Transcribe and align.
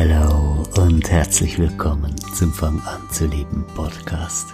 Hallo 0.00 0.62
und 0.76 1.10
herzlich 1.10 1.58
willkommen 1.58 2.14
zum 2.32 2.52
Fang 2.52 2.80
an 2.82 3.10
zu 3.10 3.26
leben 3.26 3.66
Podcast. 3.74 4.46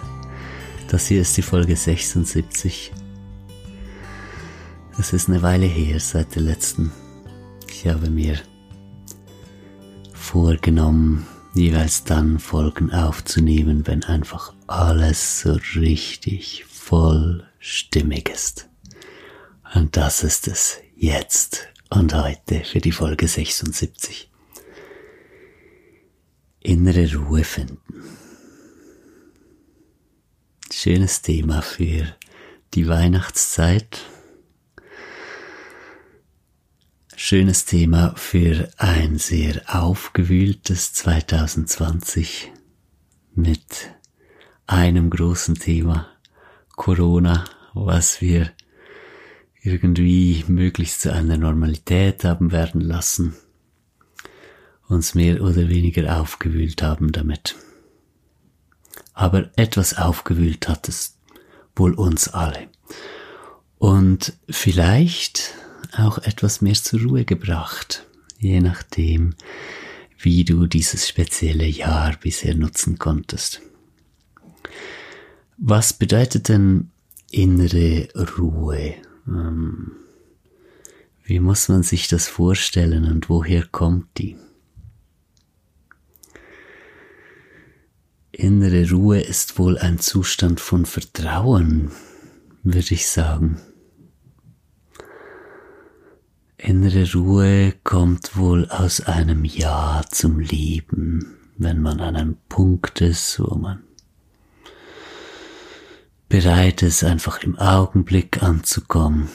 Das 0.89 1.05
hier 1.05 1.21
ist 1.21 1.37
die 1.37 1.43
Folge 1.43 1.75
76. 1.75 2.91
Es 4.97 5.13
ist 5.13 5.29
eine 5.29 5.43
Weile 5.43 5.67
her 5.67 5.99
seit 5.99 6.33
der 6.33 6.41
letzten. 6.41 6.91
Ich 7.69 7.85
habe 7.85 8.09
mir 8.09 8.39
vorgenommen, 10.15 11.27
jeweils 11.53 12.03
dann 12.03 12.39
Folgen 12.39 12.91
aufzunehmen, 12.91 13.85
wenn 13.85 14.03
einfach 14.03 14.51
alles 14.65 15.41
so 15.41 15.59
richtig 15.75 16.65
voll 16.67 17.45
stimmig 17.59 18.29
ist. 18.29 18.67
Und 19.75 19.95
das 19.95 20.23
ist 20.23 20.47
es 20.47 20.79
jetzt 20.95 21.67
und 21.91 22.15
heute 22.15 22.63
für 22.63 22.79
die 22.79 22.91
Folge 22.91 23.27
76 23.27 24.31
innere 26.65 27.13
Ruhe 27.15 27.43
finden. 27.43 27.79
Schönes 30.71 31.21
Thema 31.21 31.61
für 31.61 32.15
die 32.73 32.87
Weihnachtszeit. 32.87 34.01
Schönes 37.15 37.65
Thema 37.65 38.13
für 38.17 38.69
ein 38.77 39.17
sehr 39.17 39.61
aufgewühltes 39.67 40.93
2020 40.93 42.51
mit 43.33 43.91
einem 44.67 45.09
großen 45.09 45.55
Thema 45.55 46.07
Corona, 46.75 47.45
was 47.73 48.21
wir 48.21 48.51
irgendwie 49.61 50.43
möglichst 50.47 51.01
zu 51.01 51.13
einer 51.13 51.37
Normalität 51.37 52.23
haben 52.23 52.51
werden 52.51 52.81
lassen 52.81 53.35
uns 54.87 55.15
mehr 55.15 55.41
oder 55.41 55.69
weniger 55.69 56.19
aufgewühlt 56.19 56.81
haben 56.81 57.11
damit. 57.11 57.55
Aber 59.13 59.49
etwas 59.55 59.97
aufgewühlt 59.97 60.67
hat 60.67 60.87
es 60.87 61.17
wohl 61.75 61.93
uns 61.93 62.27
alle. 62.27 62.67
Und 63.77 64.33
vielleicht 64.49 65.53
auch 65.97 66.17
etwas 66.19 66.61
mehr 66.61 66.73
zur 66.73 67.01
Ruhe 67.01 67.25
gebracht, 67.25 68.05
je 68.39 68.61
nachdem, 68.61 69.35
wie 70.17 70.43
du 70.43 70.65
dieses 70.67 71.07
spezielle 71.07 71.67
Jahr 71.67 72.15
bisher 72.17 72.55
nutzen 72.55 72.97
konntest. 72.97 73.61
Was 75.57 75.93
bedeutet 75.93 76.49
denn 76.49 76.89
innere 77.31 78.09
Ruhe? 78.37 78.95
Ähm, 79.27 79.91
wie 81.23 81.39
muss 81.39 81.69
man 81.69 81.83
sich 81.83 82.07
das 82.07 82.27
vorstellen 82.27 83.05
und 83.05 83.29
woher 83.29 83.65
kommt 83.65 84.07
die? 84.17 84.35
Innere 88.37 88.89
Ruhe 88.89 89.21
ist 89.21 89.57
wohl 89.57 89.77
ein 89.77 89.97
Zustand 89.97 90.59
von 90.59 90.85
Vertrauen, 90.85 91.91
würde 92.63 92.93
ich 92.93 93.07
sagen. 93.07 93.61
Innere 96.57 97.09
Ruhe 97.13 97.73
kommt 97.85 98.35
wohl 98.35 98.67
aus 98.69 98.99
einem 98.99 99.45
Ja 99.45 100.03
zum 100.09 100.39
Leben, 100.39 101.37
wenn 101.57 101.81
man 101.81 102.01
an 102.01 102.17
einem 102.17 102.37
Punkt 102.49 102.99
ist, 102.99 103.39
wo 103.39 103.55
man 103.55 103.83
bereit 106.27 106.81
ist, 106.81 107.05
einfach 107.05 107.41
im 107.41 107.57
Augenblick 107.57 108.43
anzukommen, 108.43 109.29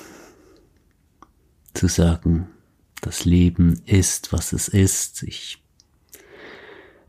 zu 1.72 1.88
sagen, 1.88 2.49
das 3.00 3.25
Leben 3.25 3.81
ist, 3.87 4.34
was 4.34 4.53
es 4.53 4.69
ist, 4.69 5.22
ich 5.22 5.62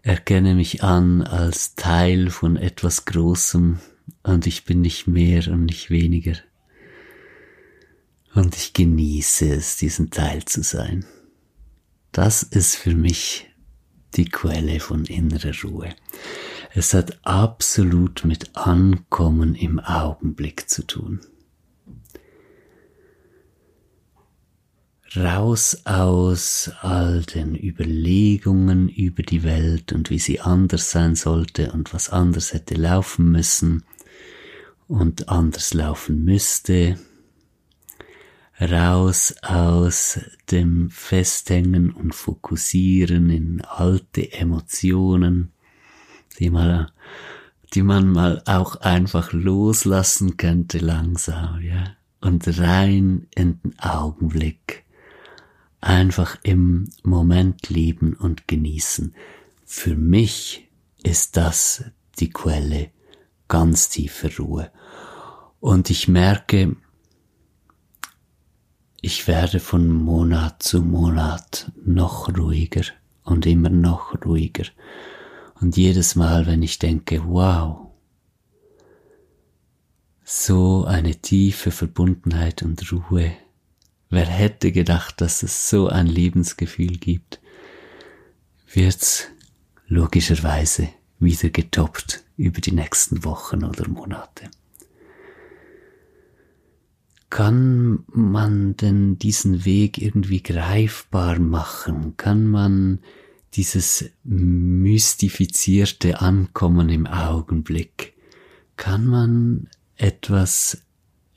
erkenne 0.04 0.56
mich 0.56 0.84
an 0.84 1.22
als 1.22 1.76
Teil 1.76 2.30
von 2.30 2.56
etwas 2.58 3.06
Großem 3.06 3.80
und 4.24 4.48
ich 4.48 4.66
bin 4.66 4.82
nicht 4.82 5.08
mehr 5.08 5.48
und 5.48 5.66
nicht 5.66 5.90
weniger. 5.90 6.36
Und 8.34 8.56
ich 8.56 8.74
genieße 8.74 9.54
es, 9.54 9.78
diesen 9.78 10.10
Teil 10.10 10.46
zu 10.46 10.64
sein. 10.64 11.06
Das 12.12 12.44
ist 12.44 12.76
für 12.76 12.96
mich 12.96 13.50
die 14.16 14.26
Quelle 14.26 14.80
von 14.80 15.06
innerer 15.06 15.54
Ruhe. 15.64 15.96
Es 16.74 16.94
hat 16.94 17.26
absolut 17.26 18.24
mit 18.24 18.56
Ankommen 18.56 19.56
im 19.56 19.80
Augenblick 19.80 20.70
zu 20.70 20.84
tun. 20.84 21.20
Raus 25.16 25.82
aus 25.86 26.72
all 26.82 27.24
den 27.24 27.56
Überlegungen 27.56 28.88
über 28.88 29.24
die 29.24 29.44
Welt 29.44 29.92
und 29.92 30.10
wie 30.10 30.20
sie 30.20 30.40
anders 30.40 30.92
sein 30.92 31.16
sollte 31.16 31.72
und 31.74 31.94
was 31.94 32.10
anders 32.10 32.54
hätte 32.54 32.76
laufen 32.76 33.32
müssen 33.32 33.84
und 34.88 35.30
anders 35.30 35.74
laufen 35.74 36.24
müsste, 36.24 36.98
raus 38.60 39.36
aus 39.42 40.20
dem 40.50 40.90
Festhängen 40.90 41.92
und 41.92 42.16
Fokussieren 42.16 43.30
in 43.30 43.62
alte 43.62 44.32
Emotionen, 44.32 45.52
die 46.40 46.50
mal 46.50 46.92
die 47.74 47.84
man 47.84 48.12
mal 48.12 48.42
auch 48.46 48.76
einfach 48.78 49.32
loslassen 49.32 50.36
könnte 50.36 50.80
langsam, 50.80 51.62
ja, 51.62 51.96
und 52.20 52.46
rein 52.60 53.28
in 53.34 53.60
den 53.64 53.80
Augenblick 53.80 54.61
einfach 55.82 56.38
im 56.44 56.90
Moment 57.04 57.70
leben 57.70 58.14
und 58.14 58.48
genießen. 58.48 59.16
Für 59.66 59.96
mich 59.96 60.70
ist 61.04 61.38
das 61.38 61.84
die 62.20 62.30
Quelle 62.30 62.92
ganz 63.48 63.90
tiefer 63.90 64.30
Ruhe. 64.38 64.72
Und 65.60 65.90
ich 65.90 66.08
merke, 66.08 66.76
ich 69.02 69.28
werde 69.28 69.60
von 69.60 69.92
Monat 69.92 70.62
zu 70.64 70.82
Monat 70.82 71.72
noch 71.84 72.30
ruhiger 72.38 72.84
und 73.24 73.46
immer 73.46 73.70
noch 73.70 74.16
ruhiger. 74.24 74.66
Und 75.60 75.78
jedes 75.78 76.16
Mal, 76.16 76.46
wenn 76.46 76.62
ich 76.62 76.80
denke, 76.80 77.24
wow, 77.26 77.92
so 80.24 80.86
eine 80.86 81.16
tiefe 81.16 81.72
Verbundenheit 81.72 82.64
und 82.64 82.92
Ruhe 82.92 83.34
Wer 84.12 84.26
hätte 84.26 84.74
gedacht, 84.74 85.22
dass 85.22 85.42
es 85.42 85.70
so 85.70 85.88
ein 85.88 86.06
Lebensgefühl 86.06 86.98
gibt, 86.98 87.40
wird's 88.74 89.30
logischerweise 89.88 90.90
wieder 91.20 91.50
getoppt 91.50 92.24
über 92.36 92.60
die 92.60 92.74
nächsten 92.74 93.24
Wochen 93.24 93.64
oder 93.64 93.88
Monate. 93.88 94.52
Kann 97.30 98.04
man 98.08 98.76
denn 98.76 99.18
diesen 99.18 99.64
Weg 99.64 99.98
irgendwie 99.98 100.44
greifbar 100.44 101.40
machen? 101.40 102.18
Kann 102.18 102.48
man 102.48 103.00
dieses 103.54 104.10
mystifizierte 104.26 106.20
Ankommen 106.20 106.90
im 106.90 107.08
Augenblick, 107.08 108.14
kann 108.76 109.06
man 109.06 109.70
etwas 109.96 110.84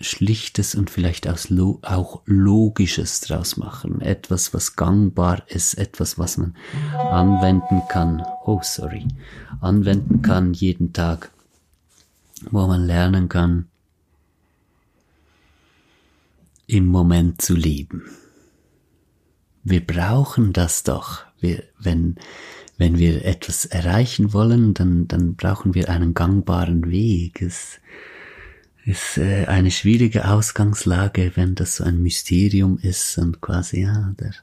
Schlichtes 0.00 0.74
und 0.74 0.90
vielleicht 0.90 1.28
auch 1.28 2.22
Logisches 2.26 3.20
draus 3.20 3.56
machen. 3.56 4.00
Etwas, 4.00 4.52
was 4.52 4.76
gangbar 4.76 5.42
ist, 5.48 5.74
etwas, 5.74 6.18
was 6.18 6.36
man 6.36 6.56
anwenden 6.92 7.82
kann. 7.88 8.22
Oh, 8.44 8.60
sorry. 8.62 9.06
Anwenden 9.60 10.22
kann 10.22 10.52
jeden 10.52 10.92
Tag, 10.92 11.30
wo 12.50 12.66
man 12.66 12.84
lernen 12.84 13.28
kann, 13.28 13.68
im 16.66 16.86
Moment 16.86 17.40
zu 17.40 17.54
leben. 17.54 18.02
Wir 19.62 19.84
brauchen 19.84 20.52
das 20.52 20.82
doch. 20.82 21.22
Wir, 21.40 21.62
wenn, 21.78 22.16
wenn 22.78 22.98
wir 22.98 23.24
etwas 23.24 23.64
erreichen 23.64 24.32
wollen, 24.32 24.74
dann, 24.74 25.08
dann 25.08 25.36
brauchen 25.36 25.74
wir 25.74 25.88
einen 25.88 26.14
gangbaren 26.14 26.90
Weg. 26.90 27.40
Es, 27.40 27.80
ist 28.86 29.18
äh, 29.18 29.46
eine 29.46 29.70
schwierige 29.70 30.28
Ausgangslage, 30.28 31.32
wenn 31.34 31.54
das 31.54 31.76
so 31.76 31.84
ein 31.84 32.02
Mysterium 32.02 32.78
ist 32.78 33.16
und 33.18 33.40
quasi 33.40 33.82
ja 33.82 34.14
der 34.20 34.34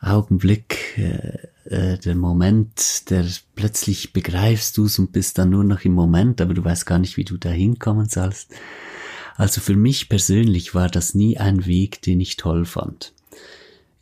Augenblick, 0.00 0.96
äh, 0.96 1.48
äh, 1.64 1.98
der 1.98 2.14
Moment, 2.14 3.10
der 3.10 3.26
plötzlich 3.54 4.12
begreifst 4.12 4.78
du's 4.78 4.98
und 4.98 5.12
bist 5.12 5.38
dann 5.38 5.50
nur 5.50 5.64
noch 5.64 5.84
im 5.84 5.92
Moment, 5.92 6.40
aber 6.40 6.54
du 6.54 6.64
weißt 6.64 6.86
gar 6.86 6.98
nicht, 6.98 7.16
wie 7.16 7.24
du 7.24 7.36
da 7.36 7.50
hinkommen 7.50 8.08
sollst. 8.08 8.52
Also 9.36 9.60
für 9.60 9.76
mich 9.76 10.08
persönlich 10.08 10.74
war 10.74 10.88
das 10.88 11.14
nie 11.14 11.38
ein 11.38 11.66
Weg, 11.66 12.02
den 12.02 12.20
ich 12.20 12.36
toll 12.36 12.64
fand. 12.64 13.12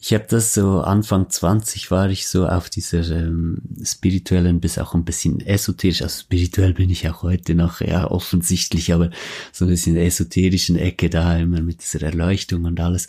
Ich 0.00 0.14
habe 0.14 0.26
das 0.28 0.54
so 0.54 0.80
Anfang 0.80 1.28
20 1.28 1.90
war 1.90 2.08
ich 2.08 2.28
so 2.28 2.46
auf 2.46 2.70
dieser 2.70 3.00
ähm, 3.10 3.60
spirituellen 3.82 4.60
bis 4.60 4.78
auch 4.78 4.94
ein 4.94 5.04
bisschen 5.04 5.40
esoterisch, 5.40 6.02
also 6.02 6.20
spirituell 6.20 6.72
bin 6.72 6.88
ich 6.88 7.08
auch 7.08 7.22
heute 7.22 7.56
noch, 7.56 7.80
ja 7.80 8.08
offensichtlich, 8.08 8.94
aber 8.94 9.10
so 9.52 9.64
ein 9.64 9.70
bisschen 9.70 9.96
esoterischen 9.96 10.76
Ecke 10.76 11.10
da 11.10 11.36
immer 11.36 11.62
mit 11.62 11.82
dieser 11.82 12.06
Erleuchtung 12.06 12.64
und 12.64 12.78
alles. 12.78 13.08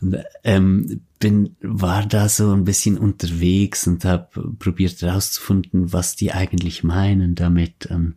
Und 0.00 0.16
ähm, 0.42 1.02
bin 1.18 1.56
war 1.60 2.06
da 2.06 2.30
so 2.30 2.52
ein 2.52 2.64
bisschen 2.64 2.96
unterwegs 2.96 3.86
und 3.86 4.06
habe 4.06 4.54
probiert 4.58 5.02
herauszufinden, 5.02 5.92
was 5.92 6.16
die 6.16 6.32
eigentlich 6.32 6.82
meinen 6.82 7.34
damit. 7.34 7.84
Und 7.86 8.14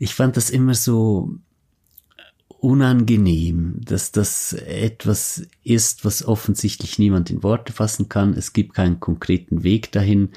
ich 0.00 0.12
fand 0.16 0.36
das 0.36 0.50
immer 0.50 0.74
so 0.74 1.38
unangenehm, 2.60 3.76
dass 3.84 4.10
das 4.10 4.52
etwas 4.52 5.46
ist, 5.62 6.04
was 6.04 6.24
offensichtlich 6.24 6.98
niemand 6.98 7.30
in 7.30 7.42
Worte 7.42 7.72
fassen 7.72 8.08
kann. 8.08 8.34
Es 8.34 8.52
gibt 8.52 8.74
keinen 8.74 9.00
konkreten 9.00 9.62
Weg 9.62 9.92
dahin. 9.92 10.30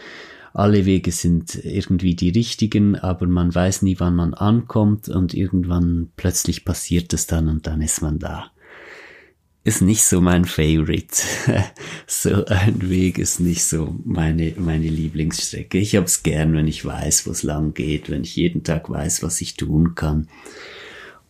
Alle 0.54 0.86
Wege 0.86 1.12
sind 1.12 1.56
irgendwie 1.64 2.14
die 2.14 2.30
richtigen, 2.30 2.96
aber 2.96 3.26
man 3.26 3.54
weiß 3.54 3.82
nie, 3.84 3.96
wann 4.00 4.16
man 4.16 4.34
ankommt 4.34 5.10
und 5.10 5.34
irgendwann 5.34 6.12
plötzlich 6.16 6.66
passiert 6.66 7.14
es 7.14 7.26
dann 7.26 7.48
und 7.48 7.66
dann 7.68 7.82
ist 7.82 8.02
man 8.02 8.20
da. 8.20 8.52
Ist 9.64 9.82
nicht 9.82 10.04
so 10.04 10.22
mein 10.22 10.46
Favorite. 10.46 11.16
so 12.08 12.46
ein 12.46 12.90
Weg 12.90 13.18
ist 13.18 13.40
nicht 13.40 13.64
so 13.64 13.96
meine, 14.04 14.54
meine 14.58 14.88
Lieblingsstrecke. 14.88 15.78
Ich 15.78 15.96
hab's 15.96 16.24
gern, 16.24 16.54
wenn 16.54 16.68
ich 16.68 16.84
weiß, 16.84 17.28
wo 17.28 17.32
es 17.32 17.44
lang 17.44 17.74
geht, 17.74 18.10
wenn 18.10 18.24
ich 18.24 18.36
jeden 18.36 18.64
Tag 18.64 18.90
weiß, 18.90 19.24
was 19.24 19.40
ich 19.40 19.56
tun 19.56 19.96
kann 19.96 20.28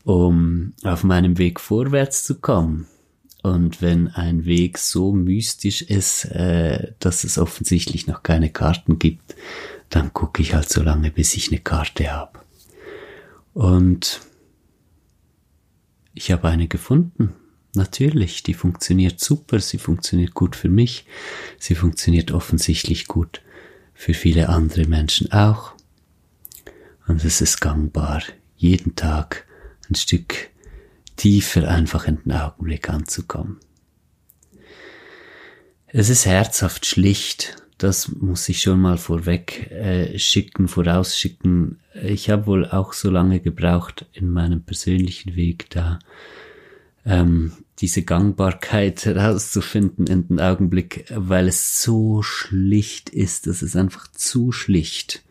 um 0.03 0.74
auf 0.83 1.03
meinem 1.03 1.38
Weg 1.38 1.59
vorwärts 1.59 2.24
zu 2.24 2.39
kommen. 2.39 2.88
Und 3.44 3.81
wenn 3.81 4.07
ein 4.09 4.45
Weg 4.45 4.77
so 4.77 5.13
mystisch 5.13 5.81
ist, 5.81 6.25
äh, 6.25 6.94
dass 7.00 7.24
es 7.24 7.38
offensichtlich 7.38 8.06
noch 8.06 8.21
keine 8.21 8.51
Karten 8.51 9.00
gibt, 9.00 9.36
dann 9.89 10.13
gucke 10.13 10.42
ich 10.42 10.53
halt 10.53 10.69
so 10.69 10.83
lange, 10.83 11.12
bis 11.12 11.36
ich 11.36 11.50
eine 11.50 11.59
Karte 11.59 12.12
habe. 12.12 12.39
Und 13.53 14.21
ich 16.13 16.31
habe 16.31 16.47
eine 16.47 16.68
gefunden. 16.68 17.33
Natürlich, 17.74 18.44
die 18.44 18.54
funktioniert 18.54 19.19
super, 19.19 19.59
sie 19.59 19.77
funktioniert 19.77 20.33
gut 20.33 20.56
für 20.56 20.69
mich, 20.69 21.06
sie 21.57 21.75
funktioniert 21.75 22.31
offensichtlich 22.31 23.07
gut 23.07 23.42
für 23.94 24.13
viele 24.13 24.50
andere 24.50 24.86
Menschen 24.86 25.31
auch. 25.31 25.74
Und 27.07 27.24
es 27.24 27.42
ist 27.42 27.62
gangbar, 27.62 28.21
jeden 28.56 28.95
Tag 28.95 29.47
ein 29.92 29.96
Stück 29.96 30.50
tiefer 31.18 31.70
einfach 31.70 32.08
in 32.08 32.20
den 32.24 32.32
Augenblick 32.32 32.90
anzukommen. 32.90 33.60
Es 35.88 36.10
ist 36.10 36.26
herzhaft 36.26 36.86
schlicht, 36.86 37.58
das 37.78 38.10
muss 38.10 38.48
ich 38.48 38.62
schon 38.62 38.80
mal 38.80 38.98
vorweg 38.98 39.72
äh, 39.72 40.18
schicken, 40.18 40.68
vorausschicken. 40.68 41.80
Ich 42.02 42.30
habe 42.30 42.46
wohl 42.46 42.66
auch 42.66 42.94
so 42.94 43.10
lange 43.10 43.40
gebraucht 43.40 44.06
in 44.14 44.30
meinem 44.30 44.64
persönlichen 44.64 45.36
Weg 45.36 45.70
da, 45.72 46.00
ähm, 47.06 47.54
diese 47.80 48.04
Gangbarkeit 48.04 49.06
herauszufinden 49.06 50.08
in 50.08 50.28
den 50.28 50.40
Augenblick, 50.40 51.06
weil 51.10 51.48
es 51.48 51.82
so 51.82 52.22
schlicht 52.22 53.10
ist, 53.10 53.48
das 53.48 53.62
ist 53.62 53.76
einfach 53.76 54.08
zu 54.12 54.52
schlicht. 54.52 55.24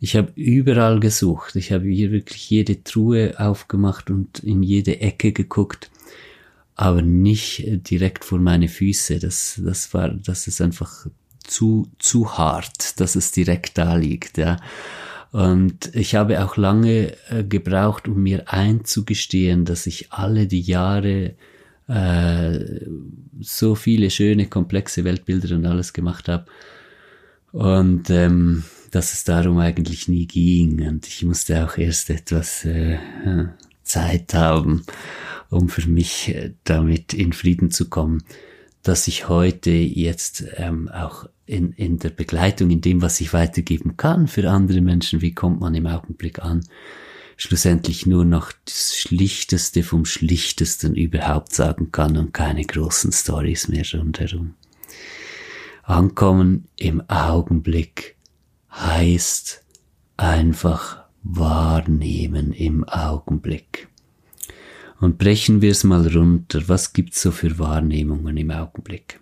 Ich 0.00 0.16
habe 0.16 0.32
überall 0.36 1.00
gesucht. 1.00 1.56
Ich 1.56 1.72
habe 1.72 1.88
hier 1.88 2.12
wirklich 2.12 2.48
jede 2.50 2.84
Truhe 2.84 3.34
aufgemacht 3.38 4.10
und 4.10 4.38
in 4.40 4.62
jede 4.62 5.00
Ecke 5.00 5.32
geguckt, 5.32 5.90
aber 6.76 7.02
nicht 7.02 7.66
äh, 7.66 7.78
direkt 7.78 8.24
vor 8.24 8.38
meine 8.38 8.68
Füße. 8.68 9.18
Das, 9.18 9.60
das 9.64 9.92
war, 9.94 10.10
das 10.10 10.46
ist 10.46 10.60
einfach 10.60 11.06
zu, 11.42 11.88
zu 11.98 12.38
hart, 12.38 13.00
dass 13.00 13.16
es 13.16 13.32
direkt 13.32 13.78
da 13.78 13.96
liegt, 13.96 14.38
ja. 14.38 14.58
Und 15.30 15.94
ich 15.94 16.14
habe 16.14 16.42
auch 16.42 16.56
lange 16.56 17.12
äh, 17.28 17.44
gebraucht, 17.44 18.08
um 18.08 18.22
mir 18.22 18.50
einzugestehen, 18.50 19.66
dass 19.66 19.86
ich 19.86 20.10
alle 20.10 20.46
die 20.46 20.62
Jahre 20.62 21.34
äh, 21.86 22.60
so 23.40 23.74
viele 23.74 24.10
schöne, 24.10 24.46
komplexe 24.46 25.04
Weltbilder 25.04 25.56
und 25.56 25.66
alles 25.66 25.92
gemacht 25.92 26.28
habe. 26.28 26.46
Und 27.52 28.08
ähm, 28.08 28.64
dass 28.90 29.12
es 29.12 29.24
darum 29.24 29.58
eigentlich 29.58 30.08
nie 30.08 30.26
ging. 30.26 30.86
Und 30.86 31.06
ich 31.06 31.24
musste 31.24 31.64
auch 31.64 31.78
erst 31.78 32.10
etwas 32.10 32.64
äh, 32.64 32.98
Zeit 33.82 34.34
haben, 34.34 34.84
um 35.50 35.68
für 35.68 35.88
mich 35.88 36.28
äh, 36.28 36.54
damit 36.64 37.14
in 37.14 37.32
Frieden 37.32 37.70
zu 37.70 37.88
kommen, 37.88 38.22
dass 38.82 39.08
ich 39.08 39.28
heute 39.28 39.70
jetzt 39.70 40.44
ähm, 40.56 40.88
auch 40.88 41.28
in, 41.46 41.72
in 41.72 41.98
der 41.98 42.10
Begleitung, 42.10 42.70
in 42.70 42.80
dem, 42.80 43.02
was 43.02 43.20
ich 43.20 43.32
weitergeben 43.32 43.96
kann 43.96 44.28
für 44.28 44.48
andere 44.50 44.80
Menschen, 44.80 45.20
wie 45.22 45.32
kommt 45.32 45.60
man 45.60 45.74
im 45.74 45.86
Augenblick 45.86 46.40
an, 46.40 46.64
schlussendlich 47.36 48.06
nur 48.06 48.24
noch 48.24 48.52
das 48.64 48.96
Schlichteste 48.96 49.82
vom 49.82 50.04
Schlichtesten 50.04 50.94
überhaupt 50.94 51.54
sagen 51.54 51.90
kann 51.92 52.16
und 52.16 52.34
keine 52.34 52.64
großen 52.64 53.12
Stories 53.12 53.68
mehr 53.68 53.84
rundherum. 53.94 54.54
Ankommen 55.84 56.68
im 56.76 57.00
Augenblick 57.08 58.17
heißt 58.70 59.64
einfach 60.16 61.04
wahrnehmen 61.22 62.52
im 62.52 62.84
Augenblick. 62.84 63.88
Und 65.00 65.18
brechen 65.18 65.62
wir 65.62 65.70
es 65.70 65.84
mal 65.84 66.06
runter. 66.08 66.62
Was 66.66 66.92
gibt's 66.92 67.22
so 67.22 67.30
für 67.30 67.58
Wahrnehmungen 67.58 68.36
im 68.36 68.50
Augenblick? 68.50 69.20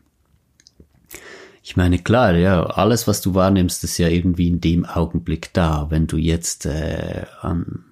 Ich 1.63 1.77
meine, 1.77 1.99
klar, 1.99 2.37
ja, 2.37 2.63
alles, 2.63 3.09
was 3.09 3.21
du 3.21 3.35
wahrnimmst, 3.35 3.83
ist 3.83 3.99
ja 3.99 4.09
irgendwie 4.09 4.47
in 4.47 4.61
dem 4.61 4.87
Augenblick 4.87 5.53
da. 5.53 5.91
Wenn 5.91 6.07
du 6.07 6.17
jetzt 6.17 6.65
äh, 6.65 7.27
an 7.41 7.86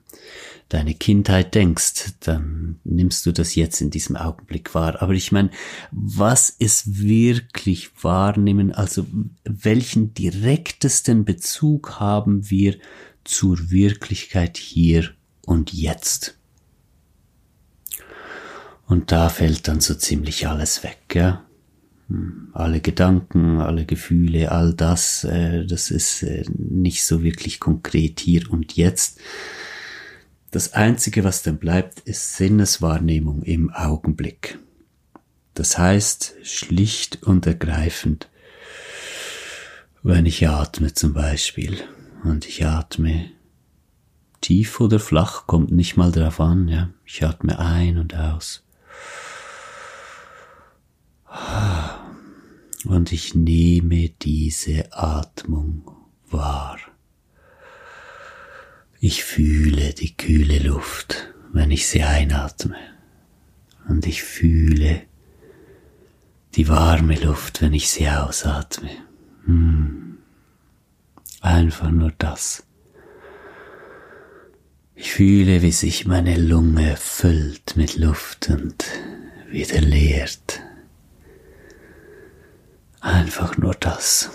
deine 0.68 0.94
Kindheit 0.94 1.54
denkst, 1.54 2.14
dann 2.20 2.80
nimmst 2.84 3.26
du 3.26 3.32
das 3.32 3.54
jetzt 3.54 3.80
in 3.80 3.90
diesem 3.90 4.16
Augenblick 4.16 4.74
wahr. 4.74 5.00
Aber 5.02 5.12
ich 5.12 5.30
meine, 5.30 5.50
was 5.90 6.50
ist 6.50 6.98
wirklich 6.98 7.90
wahrnehmen? 8.02 8.72
Also 8.72 9.06
welchen 9.44 10.14
direktesten 10.14 11.24
Bezug 11.24 12.00
haben 12.00 12.50
wir 12.50 12.76
zur 13.24 13.70
Wirklichkeit 13.70 14.56
hier 14.56 15.10
und 15.42 15.72
jetzt? 15.72 16.38
Und 18.86 19.12
da 19.12 19.28
fällt 19.28 19.68
dann 19.68 19.80
so 19.80 19.94
ziemlich 19.94 20.46
alles 20.46 20.82
weg, 20.82 20.98
ja. 21.14 21.44
Hm, 22.08 22.48
alle 22.52 22.80
Gedanken, 22.80 23.60
alle 23.60 23.86
Gefühle, 23.86 24.52
all 24.52 24.74
das, 24.74 25.24
äh, 25.24 25.66
das 25.66 25.90
ist 25.90 26.22
äh, 26.22 26.44
nicht 26.48 27.04
so 27.04 27.22
wirklich 27.22 27.60
konkret 27.60 28.20
hier 28.20 28.50
und 28.50 28.76
jetzt, 28.76 29.20
das 30.54 30.72
Einzige, 30.72 31.24
was 31.24 31.42
dann 31.42 31.58
bleibt, 31.58 31.98
ist 32.00 32.36
Sinneswahrnehmung 32.36 33.42
im 33.42 33.70
Augenblick. 33.74 34.56
Das 35.54 35.78
heißt, 35.78 36.36
schlicht 36.44 37.24
und 37.24 37.44
ergreifend, 37.44 38.30
wenn 40.04 40.26
ich 40.26 40.48
atme 40.48 40.92
zum 40.92 41.12
Beispiel, 41.12 41.82
und 42.22 42.46
ich 42.46 42.64
atme 42.64 43.30
tief 44.42 44.80
oder 44.80 45.00
flach, 45.00 45.48
kommt 45.48 45.72
nicht 45.72 45.96
mal 45.96 46.12
drauf 46.12 46.38
an, 46.38 46.68
ja. 46.68 46.90
Ich 47.04 47.24
atme 47.24 47.58
ein 47.58 47.98
und 47.98 48.14
aus. 48.14 48.64
Und 52.84 53.10
ich 53.10 53.34
nehme 53.34 54.10
diese 54.10 54.92
Atmung 54.92 55.90
wahr. 56.30 56.78
Ich 59.06 59.22
fühle 59.22 59.92
die 59.92 60.16
kühle 60.16 60.60
Luft, 60.60 61.34
wenn 61.52 61.70
ich 61.70 61.86
sie 61.86 62.04
einatme. 62.04 62.74
Und 63.86 64.06
ich 64.06 64.22
fühle 64.22 65.02
die 66.54 66.68
warme 66.68 67.14
Luft, 67.16 67.60
wenn 67.60 67.74
ich 67.74 67.90
sie 67.90 68.08
ausatme. 68.08 68.88
Hm. 69.44 70.16
Einfach 71.42 71.90
nur 71.90 72.12
das. 72.16 72.66
Ich 74.94 75.12
fühle, 75.12 75.60
wie 75.60 75.72
sich 75.72 76.06
meine 76.06 76.38
Lunge 76.38 76.96
füllt 76.96 77.76
mit 77.76 77.98
Luft 77.98 78.48
und 78.48 78.86
wieder 79.50 79.82
leert. 79.82 80.62
Einfach 83.02 83.58
nur 83.58 83.74
das. 83.74 84.30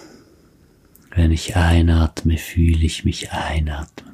Wenn 1.10 1.32
ich 1.32 1.56
einatme, 1.56 2.38
fühle 2.38 2.86
ich 2.86 3.04
mich 3.04 3.32
einatmen. 3.32 4.09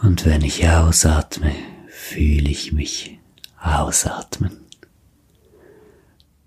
Und 0.00 0.24
wenn 0.24 0.42
ich 0.42 0.68
ausatme, 0.68 1.52
fühle 1.88 2.50
ich 2.50 2.72
mich 2.72 3.18
ausatmen. 3.60 4.64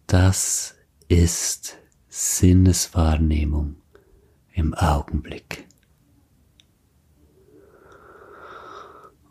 Das 0.07 0.75
ist 1.09 1.77
Sinneswahrnehmung 2.07 3.75
im 4.53 4.73
Augenblick. 4.73 5.65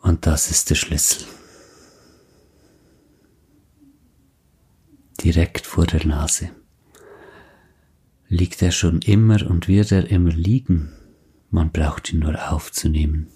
Und 0.01 0.25
das 0.27 0.51
ist 0.51 0.69
der 0.69 0.75
Schlüssel. 0.75 1.25
Direkt 5.23 5.65
vor 5.65 5.85
der 5.85 6.05
Nase. 6.05 6.51
Liegt 8.27 8.61
er 8.61 8.71
schon 8.71 9.01
immer 9.01 9.45
und 9.47 9.67
wird 9.67 9.91
er 9.91 10.09
immer 10.09 10.31
liegen, 10.31 10.93
man 11.49 11.71
braucht 11.71 12.13
ihn 12.13 12.19
nur 12.19 12.51
aufzunehmen 12.51 13.27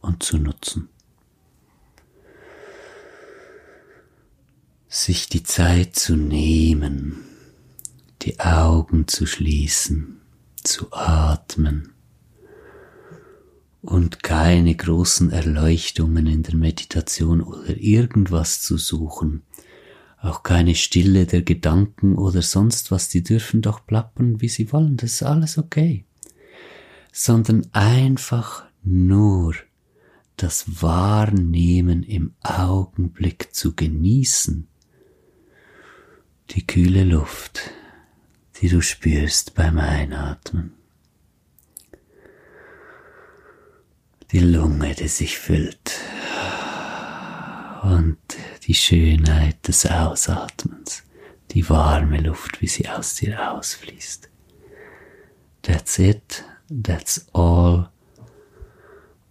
und 0.00 0.22
zu 0.22 0.38
nutzen. 0.38 0.88
Sich 4.88 5.28
die 5.28 5.42
Zeit 5.42 5.96
zu 5.96 6.16
nehmen, 6.16 7.24
die 8.22 8.40
Augen 8.40 9.06
zu 9.06 9.26
schließen, 9.26 10.20
zu 10.64 10.92
atmen 10.92 11.92
und 13.82 14.22
keine 14.22 14.74
großen 14.74 15.30
Erleuchtungen 15.30 16.26
in 16.26 16.42
der 16.42 16.56
Meditation 16.56 17.42
oder 17.42 17.76
irgendwas 17.76 18.60
zu 18.60 18.76
suchen, 18.76 19.42
auch 20.20 20.42
keine 20.42 20.74
Stille 20.74 21.26
der 21.26 21.42
Gedanken 21.42 22.16
oder 22.16 22.42
sonst 22.42 22.90
was, 22.90 23.08
die 23.08 23.22
dürfen 23.22 23.62
doch 23.62 23.86
plappern, 23.86 24.40
wie 24.40 24.48
sie 24.48 24.72
wollen, 24.72 24.96
das 24.96 25.12
ist 25.14 25.22
alles 25.22 25.58
okay, 25.58 26.04
sondern 27.12 27.66
einfach 27.72 28.64
nur 28.82 29.54
das 30.42 30.82
Wahrnehmen 30.82 32.02
im 32.02 32.34
Augenblick 32.42 33.54
zu 33.54 33.74
genießen, 33.74 34.68
die 36.50 36.66
kühle 36.66 37.04
Luft, 37.04 37.70
die 38.60 38.68
du 38.68 38.80
spürst 38.80 39.54
beim 39.54 39.78
Einatmen. 39.78 40.72
Die 44.32 44.40
Lunge, 44.40 44.94
die 44.94 45.08
sich 45.08 45.38
füllt. 45.38 46.00
Und 47.82 48.18
die 48.66 48.74
Schönheit 48.74 49.66
des 49.66 49.86
Ausatmens. 49.86 51.04
Die 51.52 51.68
warme 51.70 52.20
Luft, 52.20 52.60
wie 52.60 52.66
sie 52.66 52.88
aus 52.88 53.14
dir 53.14 53.52
ausfließt. 53.52 54.28
That's 55.62 55.98
it. 55.98 56.44
That's 56.68 57.26
all. 57.32 57.90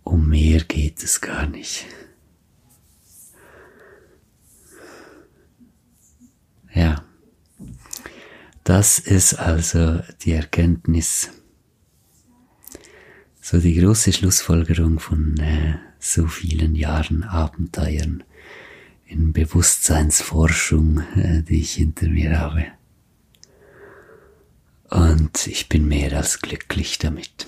Um 0.07 0.29
mehr 0.29 0.61
geht 0.61 1.03
es 1.03 1.19
gar 1.19 1.47
nicht. 1.47 1.85
Ja. 6.73 7.03
Das 8.63 8.99
ist 8.99 9.33
also 9.33 10.01
die 10.21 10.31
Erkenntnis, 10.31 11.29
so 13.41 13.59
die 13.59 13.75
große 13.75 14.13
Schlussfolgerung 14.13 14.99
von 14.99 15.37
äh, 15.39 15.75
so 15.99 16.27
vielen 16.27 16.75
Jahren 16.75 17.23
Abenteuern 17.23 18.23
in 19.05 19.33
Bewusstseinsforschung, 19.33 21.01
äh, 21.17 21.43
die 21.43 21.59
ich 21.59 21.73
hinter 21.73 22.07
mir 22.07 22.39
habe. 22.39 22.65
Und 24.89 25.47
ich 25.47 25.67
bin 25.67 25.85
mehr 25.85 26.15
als 26.15 26.39
glücklich 26.39 26.97
damit. 26.97 27.45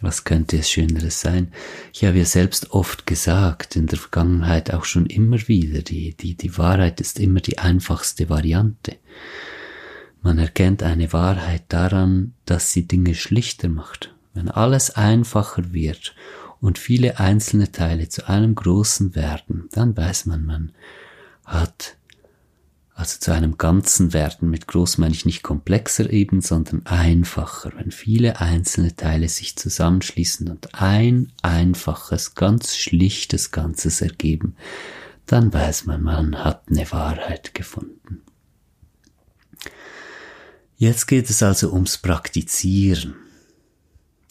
Was 0.00 0.24
könnte 0.24 0.56
es 0.56 0.70
Schöneres 0.70 1.20
sein? 1.20 1.52
Ich 1.92 2.04
habe 2.04 2.18
ja 2.18 2.24
selbst 2.24 2.70
oft 2.70 3.06
gesagt, 3.06 3.76
in 3.76 3.86
der 3.86 3.98
Vergangenheit 3.98 4.72
auch 4.72 4.84
schon 4.84 5.06
immer 5.06 5.36
wieder, 5.46 5.82
die, 5.82 6.14
die, 6.14 6.34
die 6.34 6.56
Wahrheit 6.56 7.00
ist 7.00 7.20
immer 7.20 7.40
die 7.40 7.58
einfachste 7.58 8.30
Variante. 8.30 8.96
Man 10.22 10.38
erkennt 10.38 10.82
eine 10.82 11.12
Wahrheit 11.12 11.64
daran, 11.68 12.34
dass 12.46 12.72
sie 12.72 12.86
Dinge 12.86 13.14
schlichter 13.14 13.68
macht. 13.68 14.14
Wenn 14.32 14.50
alles 14.50 14.90
einfacher 14.90 15.72
wird 15.72 16.14
und 16.60 16.78
viele 16.78 17.18
einzelne 17.18 17.72
Teile 17.72 18.08
zu 18.08 18.28
einem 18.28 18.54
großen 18.54 19.14
werden, 19.14 19.68
dann 19.72 19.96
weiß 19.96 20.26
man, 20.26 20.44
man 20.44 20.72
hat 21.44 21.96
also 23.00 23.18
zu 23.18 23.32
einem 23.32 23.56
Ganzen 23.56 24.12
werden. 24.12 24.50
Mit 24.50 24.66
groß 24.66 24.98
meine 24.98 25.14
ich 25.14 25.24
nicht 25.24 25.42
komplexer 25.42 26.10
eben, 26.10 26.42
sondern 26.42 26.84
einfacher. 26.84 27.72
Wenn 27.74 27.92
viele 27.92 28.40
einzelne 28.40 28.94
Teile 28.94 29.28
sich 29.28 29.56
zusammenschließen 29.56 30.48
und 30.48 30.74
ein 30.74 31.32
einfaches, 31.40 32.34
ganz 32.34 32.76
schlichtes 32.76 33.52
Ganzes 33.52 34.02
ergeben, 34.02 34.54
dann 35.24 35.50
weiß 35.52 35.86
man, 35.86 36.02
man 36.02 36.44
hat 36.44 36.64
eine 36.68 36.92
Wahrheit 36.92 37.54
gefunden. 37.54 38.20
Jetzt 40.76 41.06
geht 41.06 41.30
es 41.30 41.42
also 41.42 41.72
ums 41.72 41.96
Praktizieren. 41.96 43.14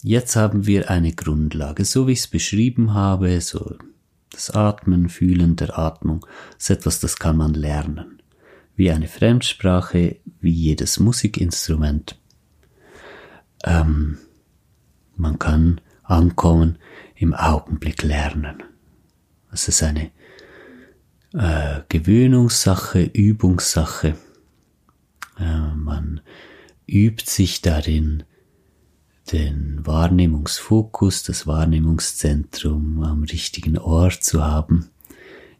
Jetzt 0.04 0.36
haben 0.36 0.68
wir 0.68 0.92
eine 0.92 1.14
Grundlage, 1.14 1.86
so 1.86 2.08
wie 2.08 2.12
ich 2.12 2.20
es 2.20 2.28
beschrieben 2.28 2.94
habe, 2.94 3.42
so 3.42 3.78
das 4.32 4.52
Atmen, 4.52 5.10
Fühlen 5.10 5.56
der 5.56 5.80
Atmung, 5.80 6.24
ist 6.58 6.70
etwas, 6.70 7.00
das 7.00 7.18
kann 7.18 7.36
man 7.36 7.56
lernen. 7.56 8.19
Wie 8.79 8.91
eine 8.91 9.09
Fremdsprache, 9.09 10.21
wie 10.39 10.53
jedes 10.53 11.01
Musikinstrument. 11.01 12.17
Ähm, 13.65 14.19
man 15.17 15.38
kann 15.38 15.81
ankommen, 16.03 16.77
im 17.13 17.33
Augenblick 17.33 18.03
lernen. 18.03 18.63
Es 19.51 19.67
ist 19.67 19.83
eine 19.83 20.12
äh, 21.33 21.81
Gewöhnungssache, 21.89 23.01
Übungssache. 23.01 24.15
Äh, 25.38 25.74
man 25.75 26.21
übt 26.88 27.29
sich 27.29 27.62
darin, 27.62 28.24
den 29.33 29.86
Wahrnehmungsfokus, 29.86 31.24
das 31.24 31.45
Wahrnehmungszentrum 31.45 33.03
am 33.03 33.24
richtigen 33.24 33.77
Ort 33.77 34.24
zu 34.24 34.41
haben. 34.41 34.89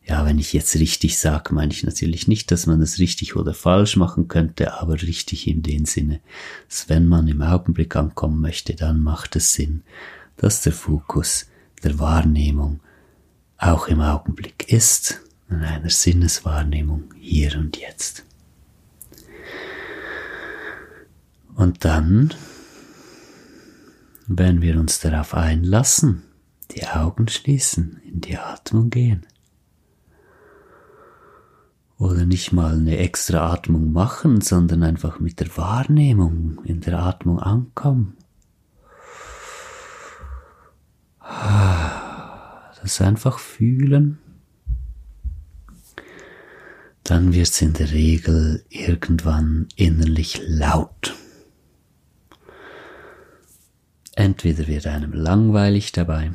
Ja, 0.10 0.26
wenn 0.26 0.40
ich 0.40 0.54
jetzt 0.54 0.74
richtig 0.74 1.20
sage, 1.20 1.54
meine 1.54 1.72
ich 1.72 1.84
natürlich 1.84 2.28
nicht, 2.28 2.50
dass 2.50 2.66
man 2.66 2.82
es 2.82 2.98
richtig 2.98 3.36
oder 3.36 3.54
falsch 3.54 3.96
machen 3.96 4.28
könnte, 4.28 4.74
aber 4.74 4.94
richtig 4.94 5.48
in 5.48 5.62
dem 5.62 5.86
Sinne, 5.86 6.20
dass 6.68 6.90
wenn 6.90 7.06
man 7.06 7.28
im 7.28 7.44
Augenblick 7.44 7.96
ankommen 7.96 8.42
möchte, 8.42 8.74
dann 8.74 9.04
macht 9.04 9.36
es 9.36 9.54
Sinn, 9.54 9.84
dass 10.36 10.64
der 10.64 10.74
Fokus 10.74 11.46
der 11.84 12.00
Wahrnehmung 12.00 12.80
auch 13.60 13.88
im 13.88 14.02
Augenblick 14.02 14.74
ist, 14.74 15.22
in 15.48 15.58
einer 15.58 15.92
Sinneswahrnehmung 15.92 17.14
hier 17.20 17.56
und 17.60 17.78
jetzt. 17.78 18.26
Und 21.54 21.86
dann, 21.86 22.34
wenn 24.26 24.64
wir 24.64 24.80
uns 24.80 25.00
darauf 25.02 25.36
einlassen, 25.36 26.24
die 26.72 26.88
Augen 26.88 27.28
schließen, 27.28 28.02
in 28.04 28.22
die 28.22 28.40
Atmung 28.40 28.90
gehen. 28.90 29.28
Oder 32.00 32.26
nicht 32.26 32.54
mal 32.54 32.76
eine 32.76 32.98
extra 32.98 33.52
Atmung 33.52 33.92
machen, 33.92 34.40
sondern 34.40 34.84
einfach 34.84 35.20
mit 35.20 35.42
der 35.42 35.56
Wahrnehmung 35.58 36.64
in 36.64 36.80
der 36.80 36.98
Atmung 37.00 37.40
ankommen. 37.40 38.16
Das 42.82 43.02
einfach 43.02 43.38
fühlen. 43.38 44.18
Dann 47.04 47.34
wird 47.34 47.50
es 47.50 47.62
in 47.62 47.74
der 47.74 47.92
Regel 47.92 48.64
irgendwann 48.70 49.68
innerlich 49.76 50.42
laut. 50.48 51.16
Entweder 54.16 54.68
wird 54.68 54.88
einem 54.88 55.12
langweilig 55.12 55.92
dabei, 55.92 56.32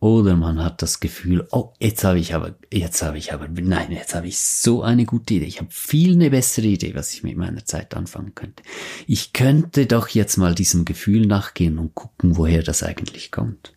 oder 0.00 0.36
man 0.36 0.62
hat 0.62 0.80
das 0.80 1.00
Gefühl, 1.00 1.46
oh, 1.50 1.72
jetzt 1.80 2.04
habe 2.04 2.20
ich 2.20 2.32
aber, 2.32 2.54
jetzt 2.72 3.02
habe 3.02 3.18
ich 3.18 3.32
aber, 3.32 3.48
nein, 3.48 3.90
jetzt 3.90 4.14
habe 4.14 4.28
ich 4.28 4.38
so 4.38 4.82
eine 4.82 5.04
gute 5.04 5.34
Idee. 5.34 5.46
Ich 5.46 5.58
habe 5.58 5.70
viel 5.72 6.12
eine 6.12 6.30
bessere 6.30 6.66
Idee, 6.66 6.94
was 6.94 7.12
ich 7.12 7.24
mit 7.24 7.36
meiner 7.36 7.64
Zeit 7.64 7.94
anfangen 7.94 8.34
könnte. 8.36 8.62
Ich 9.08 9.32
könnte 9.32 9.86
doch 9.86 10.08
jetzt 10.08 10.36
mal 10.36 10.54
diesem 10.54 10.84
Gefühl 10.84 11.26
nachgehen 11.26 11.78
und 11.78 11.96
gucken, 11.96 12.36
woher 12.36 12.62
das 12.62 12.84
eigentlich 12.84 13.32
kommt. 13.32 13.74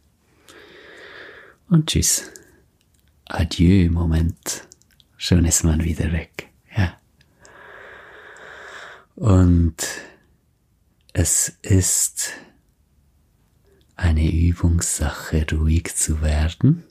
Und 1.70 1.88
tschüss. 1.88 2.30
Adieu, 3.26 3.90
Moment. 3.90 4.68
Schon 5.18 5.46
ist 5.46 5.64
man 5.64 5.84
wieder 5.84 6.12
weg. 6.12 6.50
Ja. 6.76 6.98
Und 9.16 9.78
es 11.14 11.50
ist 11.64 12.34
eine 14.02 14.32
Übungssache, 14.32 15.46
ruhig 15.52 15.96
zu 15.96 16.22
werden 16.22 16.84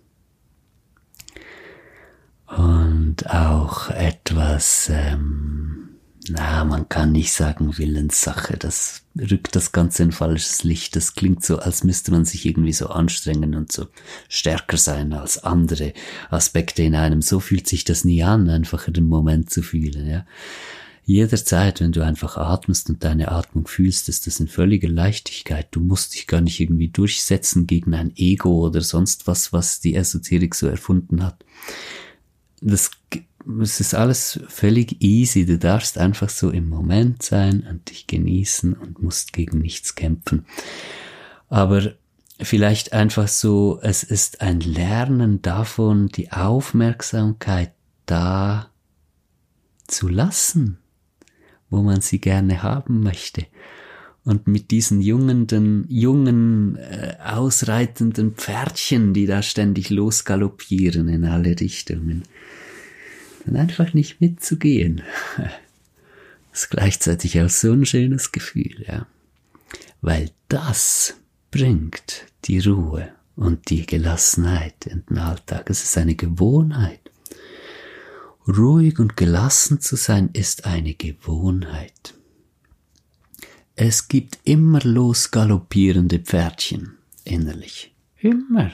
und 2.47 3.29
auch 3.31 3.91
etwas 3.91 4.91
ähm, 4.93 5.91
na, 6.29 6.65
man 6.65 6.89
kann 6.89 7.13
nicht 7.13 7.33
sagen 7.33 7.79
Willenssache. 7.79 8.57
Das 8.57 9.03
rückt 9.19 9.57
das 9.57 9.73
Ganze 9.73 10.03
in 10.05 10.13
falsches 10.13 10.63
Licht. 10.65 10.95
Das 10.95 11.15
klingt 11.15 11.45
so, 11.45 11.59
als 11.59 11.83
müsste 11.83 12.13
man 12.13 12.25
sich 12.25 12.47
irgendwie 12.47 12.73
so 12.73 12.89
anstrengen 12.89 13.55
und 13.55 13.73
so 13.73 13.87
stärker 14.29 14.77
sein 14.77 15.13
als 15.13 15.43
andere 15.43 15.93
Aspekte 16.29 16.83
in 16.83 16.95
einem. 16.95 17.23
So 17.23 17.41
fühlt 17.41 17.67
sich 17.67 17.85
das 17.85 18.05
nie 18.05 18.23
an, 18.23 18.49
einfach 18.49 18.87
in 18.87 18.95
dem 18.95 19.07
Moment 19.07 19.51
zu 19.51 19.63
fühlen, 19.63 20.07
ja. 20.07 20.27
Jederzeit, 21.11 21.81
wenn 21.81 21.93
du 21.93 22.03
einfach 22.03 22.37
atmest 22.37 22.89
und 22.89 23.03
deine 23.03 23.33
Atmung 23.33 23.67
fühlst, 23.67 24.09
ist 24.09 24.27
das 24.27 24.39
in 24.39 24.47
völliger 24.47 24.89
Leichtigkeit. 24.89 25.67
Du 25.73 25.81
musst 25.81 26.15
dich 26.15 26.29
gar 26.29 26.41
nicht 26.41 26.61
irgendwie 26.61 26.89
durchsetzen 26.89 27.67
gegen 27.67 27.95
ein 27.95 28.13
Ego 28.15 28.67
oder 28.67 28.81
sonst 28.81 29.27
was, 29.27 29.53
was 29.53 29.81
die 29.81 29.97
Esoterik 29.97 30.55
so 30.55 30.69
erfunden 30.69 31.25
hat. 31.25 31.45
Das 32.61 32.91
es 33.61 33.81
ist 33.81 33.95
alles 33.95 34.41
völlig 34.49 35.03
easy. 35.03 35.47
Du 35.47 35.59
darfst 35.59 35.99
einfach 35.99 36.29
so 36.29 36.51
im 36.51 36.69
Moment 36.69 37.23
sein 37.23 37.67
und 37.69 37.91
dich 37.91 38.07
genießen 38.07 38.75
und 38.75 39.03
musst 39.03 39.33
gegen 39.33 39.59
nichts 39.59 39.95
kämpfen. 39.95 40.45
Aber 41.49 41.95
vielleicht 42.41 42.93
einfach 42.93 43.29
so, 43.29 43.81
es 43.83 44.05
ist 44.05 44.43
ein 44.43 44.61
Lernen 44.61 45.43
davon, 45.43 46.09
die 46.09 46.31
Aufmerksamkeit 46.31 47.73
da 48.07 48.71
zu 49.89 50.07
lassen, 50.07 50.79
wo 51.71 51.83
man 51.83 52.01
sie 52.01 52.21
gerne 52.21 52.63
haben 52.63 53.03
möchte. 53.03 53.47
Und 54.23 54.47
mit 54.47 54.71
diesen 54.71 55.01
jungen, 55.01 55.87
jungen, 55.89 56.77
äh, 56.77 57.17
ausreitenden 57.25 58.33
Pferdchen, 58.35 59.15
die 59.15 59.27
da 59.27 59.43
ständig 59.43 59.89
losgaloppieren 59.89 61.09
in 61.09 61.25
alle 61.25 61.59
Richtungen 61.59 62.25
dann 63.45 63.57
einfach 63.57 63.95
nicht 63.95 64.21
mitzugehen. 64.21 65.03
Das 65.37 66.63
ist 66.63 66.71
gleichzeitig 66.71 67.41
auch 67.41 67.49
so 67.49 67.73
ein 67.73 67.87
schönes 67.87 68.33
Gefühl, 68.33 68.85
ja. 68.87 69.07
Weil 70.01 70.31
das 70.49 71.17
bringt 71.51 72.27
die 72.45 72.61
Ruhe 72.61 73.13
und 73.37 73.71
die 73.71 73.87
Gelassenheit 73.87 74.87
in 74.87 75.05
den 75.09 75.19
Alltag. 75.19 75.69
Es 75.71 75.83
ist 75.83 75.97
eine 75.99 76.15
Gewohnheit. 76.15 77.01
Ruhig 78.49 78.99
und 78.99 79.17
gelassen 79.17 79.81
zu 79.81 79.97
sein 79.97 80.31
ist 80.33 80.65
eine 80.65 80.95
Gewohnheit. 80.95 82.15
Es 83.77 84.09
gibt 84.09 84.39
immer 84.45 84.81
losgaloppierende 84.81 86.19
Pferdchen 86.19 86.99
innerlich. 87.25 87.95
Immer. 88.19 88.73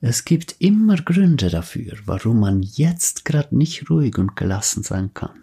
Es 0.00 0.24
gibt 0.24 0.56
immer 0.58 0.96
Gründe 0.96 1.48
dafür, 1.48 1.96
warum 2.06 2.40
man 2.40 2.62
jetzt 2.62 3.24
gerade 3.24 3.56
nicht 3.56 3.88
ruhig 3.88 4.18
und 4.18 4.34
gelassen 4.34 4.82
sein 4.82 5.14
kann. 5.14 5.42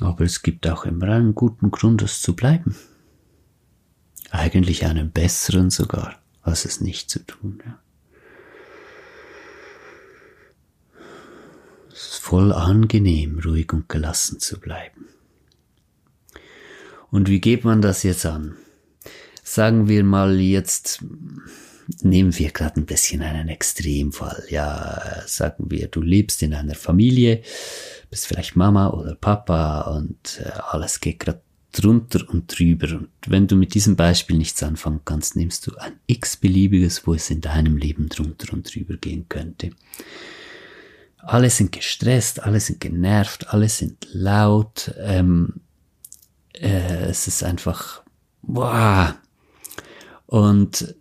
Aber 0.00 0.24
es 0.24 0.40
gibt 0.40 0.66
auch 0.66 0.86
immer 0.86 1.08
einen 1.08 1.34
guten 1.34 1.70
Grund, 1.70 2.00
es 2.00 2.22
zu 2.22 2.34
bleiben. 2.34 2.74
Eigentlich 4.30 4.86
einen 4.86 5.10
besseren 5.10 5.68
sogar, 5.68 6.18
als 6.50 6.64
es 6.64 6.80
nicht 6.80 7.10
zu 7.10 7.24
tun. 7.24 7.62
Ja. 7.64 7.78
Es 11.88 12.12
ist 12.12 12.18
voll 12.18 12.52
angenehm, 12.52 13.40
ruhig 13.44 13.72
und 13.72 13.88
gelassen 13.88 14.40
zu 14.40 14.60
bleiben. 14.60 15.08
Und 17.10 17.28
wie 17.28 17.40
geht 17.40 17.64
man 17.64 17.82
das 17.82 18.02
jetzt 18.02 18.26
an? 18.26 18.56
sagen 19.50 19.88
wir 19.88 20.04
mal 20.04 20.38
jetzt, 20.40 21.04
nehmen 22.02 22.36
wir 22.38 22.50
gerade 22.50 22.80
ein 22.80 22.86
bisschen 22.86 23.22
einen 23.22 23.48
Extremfall. 23.48 24.44
Ja, 24.48 25.22
sagen 25.26 25.70
wir, 25.70 25.88
du 25.88 26.02
lebst 26.02 26.42
in 26.42 26.54
einer 26.54 26.74
Familie, 26.74 27.42
bist 28.10 28.26
vielleicht 28.26 28.56
Mama 28.56 28.90
oder 28.90 29.14
Papa 29.14 29.82
und 29.96 30.40
äh, 30.44 30.50
alles 30.70 31.00
geht 31.00 31.20
gerade 31.20 31.42
drunter 31.72 32.28
und 32.28 32.58
drüber. 32.58 32.96
Und 32.96 33.08
wenn 33.26 33.46
du 33.46 33.56
mit 33.56 33.74
diesem 33.74 33.96
Beispiel 33.96 34.36
nichts 34.36 34.62
anfangen 34.62 35.00
kannst, 35.04 35.36
nimmst 35.36 35.66
du 35.66 35.76
ein 35.76 35.92
x-beliebiges, 36.06 37.06
wo 37.06 37.14
es 37.14 37.30
in 37.30 37.40
deinem 37.40 37.76
Leben 37.76 38.08
drunter 38.08 38.52
und 38.52 38.74
drüber 38.74 38.96
gehen 38.96 39.26
könnte. 39.28 39.70
Alle 41.18 41.50
sind 41.50 41.72
gestresst, 41.72 42.42
alle 42.42 42.60
sind 42.60 42.80
genervt, 42.80 43.48
alle 43.48 43.68
sind 43.68 44.08
laut. 44.12 44.94
Ähm, 44.98 45.60
äh, 46.54 47.08
es 47.08 47.26
ist 47.26 47.42
einfach, 47.42 48.02
boah, 48.42 49.16
und 50.26 50.94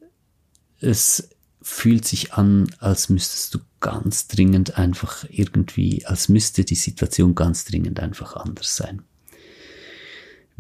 es 0.82 1.29
fühlt 1.62 2.05
sich 2.05 2.34
an, 2.34 2.67
als 2.79 3.10
müsstest 3.10 3.53
du 3.53 3.60
ganz 3.79 4.27
dringend 4.27 4.77
einfach 4.77 5.25
irgendwie, 5.29 6.05
als 6.05 6.29
müsste 6.29 6.65
die 6.65 6.75
Situation 6.75 7.36
ganz 7.36 7.65
dringend 7.65 7.99
einfach 7.99 8.36
anders 8.36 8.75
sein. 8.75 9.03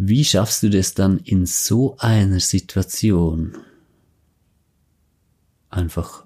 Wie 0.01 0.23
schaffst 0.23 0.63
du 0.63 0.69
das 0.69 0.93
dann 0.93 1.17
in 1.17 1.45
so 1.45 1.97
einer 1.97 2.39
Situation 2.39 3.57
einfach 5.69 6.23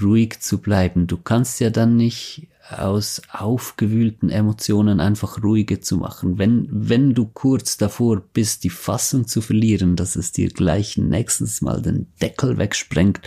ruhig 0.00 0.38
zu 0.38 0.58
bleiben? 0.58 1.08
Du 1.08 1.16
kannst 1.16 1.58
ja 1.58 1.70
dann 1.70 1.96
nicht 1.96 2.46
aus 2.70 3.20
aufgewühlten 3.32 4.30
Emotionen 4.30 5.00
einfach 5.00 5.42
ruhige 5.42 5.80
zu 5.80 5.96
machen. 5.96 6.38
Wenn, 6.38 6.68
wenn 6.70 7.14
du 7.14 7.26
kurz 7.26 7.78
davor 7.78 8.20
bist, 8.32 8.62
die 8.62 8.70
Fassung 8.70 9.26
zu 9.26 9.40
verlieren, 9.40 9.96
dass 9.96 10.14
es 10.14 10.30
dir 10.30 10.48
gleich 10.48 10.96
nächstes 10.96 11.60
Mal 11.62 11.82
den 11.82 12.06
Deckel 12.22 12.58
wegsprengt 12.58 13.20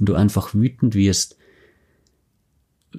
und 0.00 0.08
du 0.08 0.14
einfach 0.14 0.52
wütend 0.52 0.96
wirst, 0.96 1.36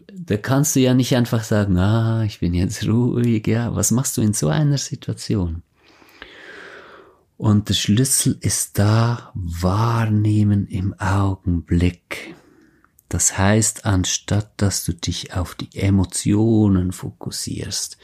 da 0.09 0.37
kannst 0.37 0.77
du 0.77 0.79
ja 0.79 0.93
nicht 0.93 1.17
einfach 1.17 1.43
sagen, 1.43 1.77
ah, 1.77 2.23
ich 2.23 2.39
bin 2.39 2.53
jetzt 2.53 2.87
ruhig, 2.87 3.45
ja, 3.45 3.75
was 3.75 3.91
machst 3.91 4.15
du 4.15 4.21
in 4.21 4.31
so 4.31 4.47
einer 4.47 4.77
Situation? 4.77 5.63
Und 7.41 7.69
der 7.69 7.73
Schlüssel 7.73 8.37
ist 8.39 8.77
da, 8.77 9.31
wahrnehmen 9.33 10.67
im 10.67 10.93
Augenblick. 10.99 12.35
Das 13.09 13.35
heißt, 13.35 13.83
anstatt 13.83 14.51
dass 14.57 14.85
du 14.85 14.93
dich 14.93 15.33
auf 15.33 15.55
die 15.55 15.75
Emotionen 15.75 16.91
fokussierst, 16.91 17.97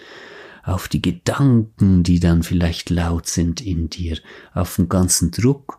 auf 0.64 0.88
die 0.88 1.04
Gedanken, 1.04 2.02
die 2.02 2.20
dann 2.20 2.42
vielleicht 2.42 2.90
laut 2.90 3.28
sind 3.28 3.62
in 3.62 3.92
dir, 3.92 4.18
auf 4.56 4.78
den 4.78 4.90
ganzen 4.90 5.30
Druck, 5.30 5.78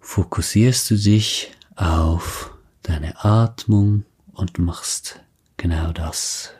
fokussierst 0.00 0.90
du 0.92 0.96
dich 0.96 1.52
auf 1.76 2.54
deine 2.82 3.22
Atmung 3.22 4.06
und 4.32 4.58
machst 4.58 5.20
genau 5.58 5.92
das. 5.92 6.54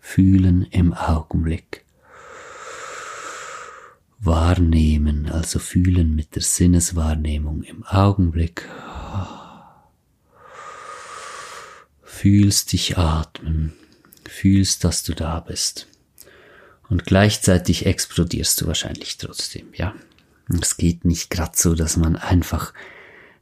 Fühlen 0.00 0.64
im 0.64 0.92
Augenblick. 0.92 1.81
Wahrnehmen, 4.24 5.26
also 5.30 5.58
fühlen 5.58 6.14
mit 6.14 6.34
der 6.36 6.42
Sinneswahrnehmung 6.42 7.62
im 7.62 7.84
Augenblick 7.84 8.68
fühlst 12.22 12.72
dich 12.72 12.98
atmen, 12.98 13.72
fühlst, 14.28 14.84
dass 14.84 15.02
du 15.02 15.12
da 15.12 15.40
bist. 15.40 15.88
Und 16.88 17.04
gleichzeitig 17.04 17.84
explodierst 17.84 18.60
du 18.60 18.68
wahrscheinlich 18.68 19.16
trotzdem, 19.16 19.66
ja. 19.74 19.92
Es 20.60 20.76
geht 20.76 21.04
nicht 21.04 21.30
gerade 21.30 21.56
so, 21.56 21.74
dass 21.74 21.96
man 21.96 22.14
einfach, 22.14 22.74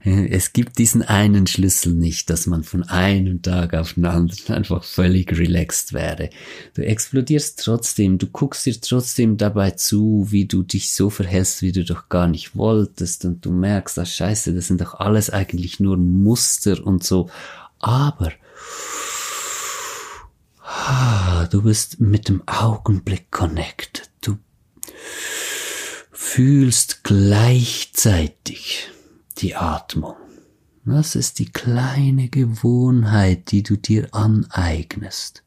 es 0.03 0.55
gibt 0.55 0.79
diesen 0.79 1.03
einen 1.03 1.47
Schlüssel 1.47 1.93
nicht, 1.93 2.31
dass 2.31 2.47
man 2.47 2.65
von 2.65 2.85
einem 2.85 3.43
Tag 3.43 3.75
auf 3.75 3.95
den 3.95 4.07
anderen 4.07 4.39
einfach 4.55 4.83
völlig 4.83 5.37
relaxed 5.39 5.93
wäre. 5.93 6.31
Du 6.75 6.83
explodierst 6.83 7.63
trotzdem, 7.63 8.17
du 8.17 8.27
guckst 8.27 8.65
dir 8.65 8.81
trotzdem 8.81 9.37
dabei 9.37 9.73
zu, 9.73 10.27
wie 10.31 10.47
du 10.47 10.63
dich 10.63 10.93
so 10.93 11.11
verhältst, 11.11 11.61
wie 11.61 11.73
du 11.73 11.85
doch 11.85 12.09
gar 12.09 12.29
nicht 12.29 12.57
wolltest 12.57 13.27
und 13.27 13.45
du 13.45 13.51
merkst, 13.51 13.99
das 13.99 14.15
Scheiße, 14.15 14.55
das 14.55 14.69
sind 14.69 14.81
doch 14.81 14.95
alles 14.95 15.29
eigentlich 15.29 15.81
nur 15.81 15.99
Muster 15.99 16.83
und 16.87 17.05
so. 17.05 17.29
Aber 17.79 18.33
Ah, 20.63 21.47
du 21.51 21.63
bist 21.63 22.01
mit 22.01 22.29
dem 22.29 22.43
Augenblick 22.47 23.31
connected. 23.31 24.09
Du 24.23 24.39
fühlst 26.13 27.05
gleichzeitig 27.05 28.89
die 29.43 29.57
Atmung. 29.57 30.17
Das 30.85 31.15
ist 31.15 31.39
die 31.39 31.51
kleine 31.51 32.29
Gewohnheit, 32.29 33.51
die 33.51 33.63
du 33.63 33.77
dir 33.77 34.15
aneignest. 34.15 35.45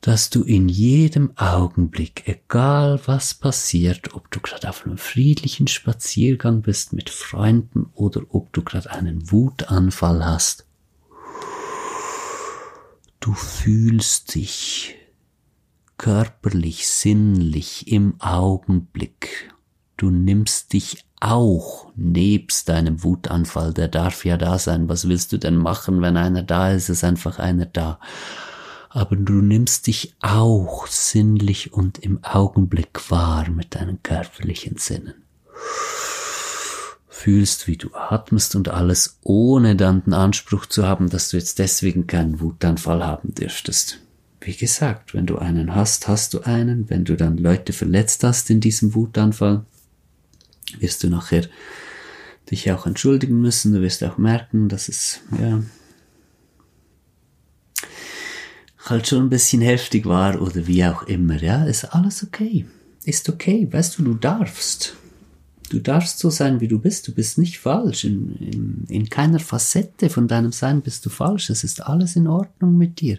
Dass 0.00 0.30
du 0.30 0.44
in 0.44 0.68
jedem 0.68 1.36
Augenblick, 1.36 2.28
egal 2.28 3.00
was 3.06 3.34
passiert, 3.34 4.14
ob 4.14 4.30
du 4.30 4.40
gerade 4.40 4.68
auf 4.68 4.86
einem 4.86 4.98
friedlichen 4.98 5.66
Spaziergang 5.66 6.62
bist 6.62 6.92
mit 6.92 7.10
Freunden 7.10 7.86
oder 7.94 8.22
ob 8.28 8.52
du 8.52 8.62
gerade 8.62 8.90
einen 8.90 9.30
Wutanfall 9.32 10.24
hast, 10.24 10.68
Du 13.20 13.34
fühlst 13.34 14.34
dich 14.36 14.94
körperlich, 15.96 16.86
sinnlich 16.88 17.90
im 17.90 18.20
Augenblick 18.20 19.52
du 19.98 20.10
nimmst 20.10 20.72
dich 20.72 21.04
auch 21.20 21.90
nebst 21.96 22.68
deinem 22.68 23.02
Wutanfall, 23.02 23.74
der 23.74 23.88
darf 23.88 24.24
ja 24.24 24.36
da 24.36 24.58
sein. 24.58 24.88
Was 24.88 25.08
willst 25.08 25.32
du 25.32 25.38
denn 25.38 25.56
machen, 25.56 26.00
wenn 26.00 26.16
einer 26.16 26.42
da 26.42 26.72
ist, 26.72 26.88
ist 26.88 27.04
einfach 27.04 27.38
einer 27.38 27.66
da. 27.66 27.98
Aber 28.88 29.16
du 29.16 29.34
nimmst 29.34 29.86
dich 29.86 30.14
auch 30.20 30.86
sinnlich 30.86 31.72
und 31.72 31.98
im 31.98 32.24
Augenblick 32.24 33.10
wahr 33.10 33.50
mit 33.50 33.74
deinen 33.74 34.02
körperlichen 34.02 34.78
Sinnen. 34.78 35.14
Fühlst, 37.08 37.66
wie 37.66 37.76
du 37.76 37.92
atmest 37.94 38.54
und 38.54 38.68
alles, 38.68 39.18
ohne 39.24 39.74
dann 39.74 40.04
den 40.04 40.14
Anspruch 40.14 40.66
zu 40.66 40.86
haben, 40.86 41.10
dass 41.10 41.30
du 41.30 41.36
jetzt 41.36 41.58
deswegen 41.58 42.06
keinen 42.06 42.40
Wutanfall 42.40 43.04
haben 43.04 43.34
dürftest. 43.34 43.98
Wie 44.40 44.54
gesagt, 44.54 45.14
wenn 45.14 45.26
du 45.26 45.36
einen 45.36 45.74
hast, 45.74 46.06
hast 46.06 46.32
du 46.32 46.40
einen. 46.42 46.88
Wenn 46.88 47.04
du 47.04 47.16
dann 47.16 47.36
Leute 47.36 47.72
verletzt 47.72 48.22
hast 48.22 48.50
in 48.50 48.60
diesem 48.60 48.94
Wutanfall, 48.94 49.64
wirst 50.78 51.02
du 51.02 51.08
nachher 51.08 51.46
dich 52.50 52.70
auch 52.72 52.86
entschuldigen 52.86 53.40
müssen. 53.40 53.72
Du 53.72 53.80
wirst 53.80 54.02
auch 54.04 54.18
merken, 54.18 54.68
dass 54.68 54.88
es, 54.88 55.20
ja, 55.38 55.62
halt 58.86 59.06
schon 59.06 59.24
ein 59.24 59.30
bisschen 59.30 59.62
heftig 59.62 60.06
war 60.06 60.40
oder 60.40 60.66
wie 60.66 60.84
auch 60.84 61.02
immer. 61.04 61.40
Ja, 61.42 61.64
ist 61.64 61.84
alles 61.84 62.22
okay. 62.22 62.66
Ist 63.04 63.28
okay. 63.28 63.68
Weißt 63.70 63.98
du, 63.98 64.02
du 64.02 64.14
darfst. 64.14 64.96
Du 65.70 65.80
darfst 65.80 66.18
so 66.18 66.30
sein, 66.30 66.60
wie 66.60 66.68
du 66.68 66.78
bist. 66.78 67.06
Du 67.08 67.12
bist 67.12 67.36
nicht 67.36 67.58
falsch. 67.58 68.04
In, 68.04 68.36
in, 68.36 68.84
in 68.88 69.08
keiner 69.10 69.38
Facette 69.38 70.08
von 70.08 70.26
deinem 70.26 70.52
Sein 70.52 70.80
bist 70.80 71.04
du 71.04 71.10
falsch. 71.10 71.50
Es 71.50 71.62
ist 71.62 71.82
alles 71.82 72.16
in 72.16 72.26
Ordnung 72.26 72.78
mit 72.78 73.00
dir. 73.00 73.18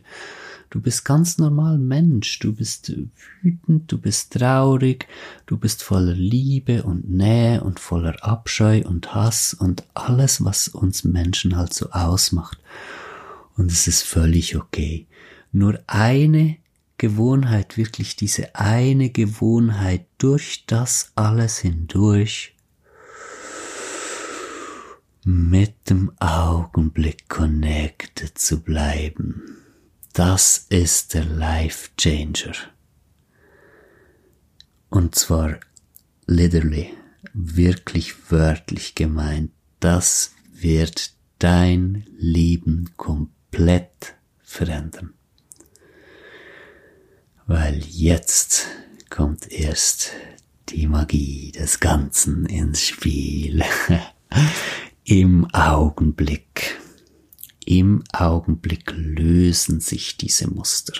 Du 0.69 0.79
bist 0.79 1.03
ganz 1.03 1.39
normal 1.39 1.79
Mensch, 1.79 2.37
du 2.39 2.53
bist 2.53 2.93
wütend, 3.41 3.91
du 3.91 3.97
bist 3.97 4.33
traurig, 4.33 5.07
du 5.47 5.57
bist 5.57 5.81
voller 5.81 6.13
Liebe 6.13 6.83
und 6.83 7.09
Nähe 7.09 7.63
und 7.63 7.79
voller 7.79 8.23
Abscheu 8.23 8.83
und 8.85 9.15
Hass 9.15 9.55
und 9.55 9.83
alles, 9.95 10.45
was 10.45 10.67
uns 10.67 11.03
Menschen 11.03 11.57
halt 11.57 11.73
so 11.73 11.89
ausmacht. 11.89 12.59
Und 13.57 13.71
es 13.71 13.87
ist 13.87 14.03
völlig 14.03 14.55
okay. 14.57 15.07
Nur 15.51 15.79
eine 15.87 16.57
Gewohnheit, 16.99 17.75
wirklich 17.75 18.15
diese 18.15 18.53
eine 18.55 19.09
Gewohnheit 19.09 20.05
durch 20.19 20.65
das 20.67 21.11
alles 21.15 21.57
hindurch 21.57 22.55
mit 25.23 25.89
dem 25.89 26.11
Augenblick 26.19 27.27
connected 27.27 28.37
zu 28.37 28.61
bleiben. 28.61 29.58
Das 30.13 30.65
ist 30.69 31.13
der 31.13 31.25
Life 31.25 31.89
Changer. 31.97 32.53
Und 34.89 35.15
zwar 35.15 35.59
literally, 36.25 36.93
wirklich 37.33 38.31
wörtlich 38.31 38.95
gemeint. 38.95 39.51
Das 39.79 40.31
wird 40.51 41.11
dein 41.37 42.05
Leben 42.17 42.91
komplett 42.97 44.15
verändern. 44.41 45.13
Weil 47.45 47.79
jetzt 47.79 48.67
kommt 49.09 49.51
erst 49.51 50.11
die 50.69 50.87
Magie 50.87 51.51
des 51.51 51.79
Ganzen 51.79 52.45
ins 52.45 52.81
Spiel. 52.81 53.63
Im 55.03 55.51
Augenblick 55.53 56.79
im 57.69 58.03
Augenblick 58.11 58.91
lösen 58.95 59.79
sich 59.79 60.17
diese 60.17 60.49
Muster. 60.49 60.93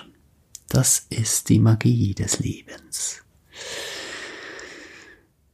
Das 0.68 1.08
ist 1.10 1.50
die 1.50 1.58
Magie 1.58 2.14
des 2.14 2.38
Lebens. 2.40 3.24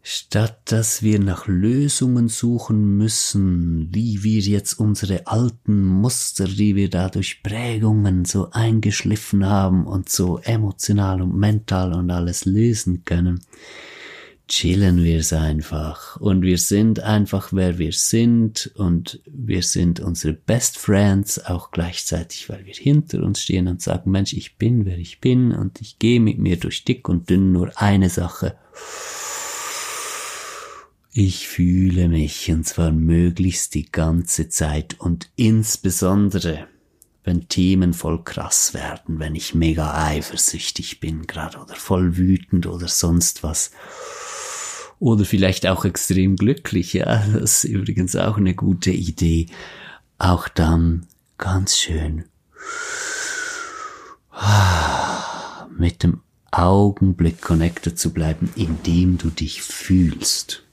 Statt 0.04 0.60
dass 0.66 1.04
wir 1.04 1.20
nach 1.20 1.48
Lösungen 1.48 2.28
suchen 2.28 2.98
müssen, 2.98 3.88
wie 3.94 4.24
wir 4.24 4.42
jetzt 4.42 4.78
unsere 4.78 5.26
alten 5.26 5.86
Muster, 5.86 6.50
die 6.50 6.76
wir 6.76 6.90
da 6.90 7.08
durch 7.08 7.42
Prägungen 7.42 8.26
so 8.26 8.52
eingeschliffen 8.52 9.46
haben 9.46 9.88
und 9.88 10.10
so 10.10 10.40
emotional 10.40 11.22
und 11.22 11.34
mental 11.34 11.94
und 11.94 12.12
alles 12.12 12.44
lösen 12.44 13.06
können, 13.06 13.40
chillen 14.48 15.04
wir 15.04 15.20
es 15.20 15.34
einfach. 15.34 16.18
Und 16.18 16.42
wir 16.42 16.58
sind 16.58 17.00
einfach 17.00 17.52
wer 17.52 17.78
wir 17.78 17.94
sind. 17.94 18.72
Und 18.76 19.22
wir 19.26 19.64
sind 19.64 20.00
unsere 20.00 20.34
Best 20.34 20.78
Friends 20.78 21.46
auch 21.46 21.72
gleichzeitig, 21.72 22.50
weil 22.50 22.66
wir 22.66 22.74
hinter 22.74 23.24
uns 23.24 23.42
stehen 23.42 23.68
und 23.68 23.82
sagen, 23.82 24.12
Mensch, 24.12 24.34
ich 24.34 24.58
bin 24.58 24.86
wer 24.86 24.98
ich 24.98 25.20
bin. 25.20 25.52
Und 25.52 25.82
ich 25.82 26.00
gehe 26.00 26.20
mit 26.20 26.38
mir 26.38 26.58
durch 26.58 26.84
dick 26.84 27.10
und 27.10 27.30
dünn. 27.30 27.52
Nur 27.52 27.72
eine 27.76 28.10
Sache. 28.10 28.56
Ich 31.12 31.48
fühle 31.48 32.10
mich 32.10 32.52
und 32.52 32.66
zwar 32.66 32.92
möglichst 32.92 33.74
die 33.74 33.90
ganze 33.90 34.50
Zeit. 34.50 35.00
Und 35.00 35.30
insbesondere 35.36 36.68
wenn 37.26 37.50
Themen 37.50 37.94
voll 37.94 38.24
krass 38.24 38.74
werden, 38.74 39.20
wenn 39.20 39.36
ich 39.36 39.56
mega 39.56 40.06
eifersüchtig 40.06 41.00
bin 41.00 41.26
gerade 41.26 41.58
oder 41.58 41.76
voll 41.76 42.18
wütend 42.18 42.68
oder 42.68 42.88
sonst 42.88 43.42
was 43.42 43.72
oder 45.00 45.26
vielleicht 45.26 45.68
auch 45.68 45.86
extrem 45.86 46.36
glücklich. 46.36 46.94
Ja, 46.94 47.26
das 47.28 47.64
ist 47.64 47.66
übrigens 47.66 48.16
auch 48.16 48.38
eine 48.38 48.54
gute 48.54 48.92
Idee. 48.92 49.48
Auch 50.18 50.48
dann 50.48 51.06
ganz 51.38 51.78
schön 51.78 52.26
mit 55.78 56.04
dem 56.04 56.22
Augenblick 56.52 57.42
connected 57.42 58.00
zu 58.00 58.14
bleiben, 58.14 58.50
indem 58.56 59.18
du 59.18 59.30
dich 59.30 59.62
fühlst. 59.62 60.64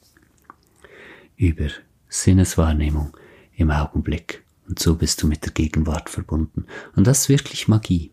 Über 1.37 1.69
Sinneswahrnehmung 2.09 3.17
im 3.57 3.71
Augenblick. 3.71 4.45
Und 4.69 4.79
so 4.79 4.95
bist 4.95 5.23
du 5.23 5.27
mit 5.27 5.45
der 5.45 5.53
Gegenwart 5.53 6.09
verbunden. 6.09 6.67
Und 6.95 7.07
das 7.07 7.21
ist 7.21 7.29
wirklich 7.29 7.69
Magie. 7.69 8.13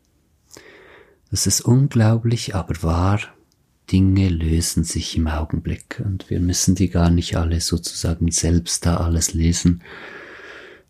Das 1.29 1.45
ist 1.45 1.61
unglaublich, 1.61 2.55
aber 2.55 2.81
wahr 2.81 3.19
Dinge 3.91 4.29
lösen 4.29 4.83
sich 4.83 5.17
im 5.17 5.27
Augenblick 5.27 6.01
und 6.03 6.29
wir 6.29 6.39
müssen 6.39 6.75
die 6.75 6.89
gar 6.89 7.09
nicht 7.09 7.35
alle 7.35 7.59
sozusagen 7.59 8.31
selbst 8.31 8.85
da 8.85 8.97
alles 8.97 9.33
lesen. 9.33 9.81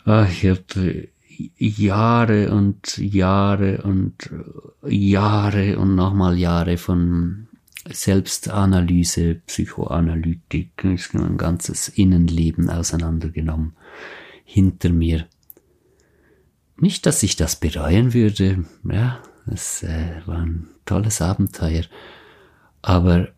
Ah, 0.05 0.27
ich 0.29 0.45
habe 0.45 1.07
Jahre 1.57 2.51
und 2.51 2.97
Jahre 2.97 3.81
und 3.83 4.29
Jahre 4.85 5.79
und 5.79 5.95
nochmal 5.95 6.37
Jahre 6.37 6.77
von 6.77 7.47
Selbstanalyse, 7.89 9.35
Psychoanalytik, 9.45 10.83
ein 10.83 11.37
ganzes 11.37 11.87
Innenleben 11.87 12.69
auseinandergenommen 12.69 13.73
hinter 14.43 14.89
mir. 14.89 15.25
Nicht, 16.77 17.05
dass 17.05 17.23
ich 17.23 17.35
das 17.35 17.55
bereuen 17.55 18.13
würde, 18.13 18.65
ja, 18.83 19.21
es 19.47 19.83
äh, 19.83 20.21
war 20.25 20.39
ein 20.39 20.67
tolles 20.85 21.21
Abenteuer, 21.21 21.83
aber 22.81 23.29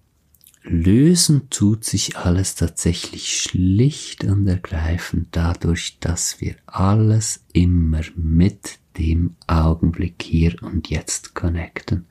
lösen 0.64 1.50
tut 1.50 1.84
sich 1.84 2.18
alles 2.18 2.56
tatsächlich 2.56 3.42
schlicht 3.42 4.24
und 4.24 4.48
ergreifend 4.48 5.30
dadurch, 5.32 5.98
dass 6.00 6.40
wir 6.40 6.56
alles 6.66 7.44
immer 7.54 8.02
mit 8.16 8.80
dem 8.98 9.36
Augenblick 9.48 10.22
hier 10.22 10.62
und 10.62 10.90
jetzt 10.90 11.34
connecten. 11.34 12.06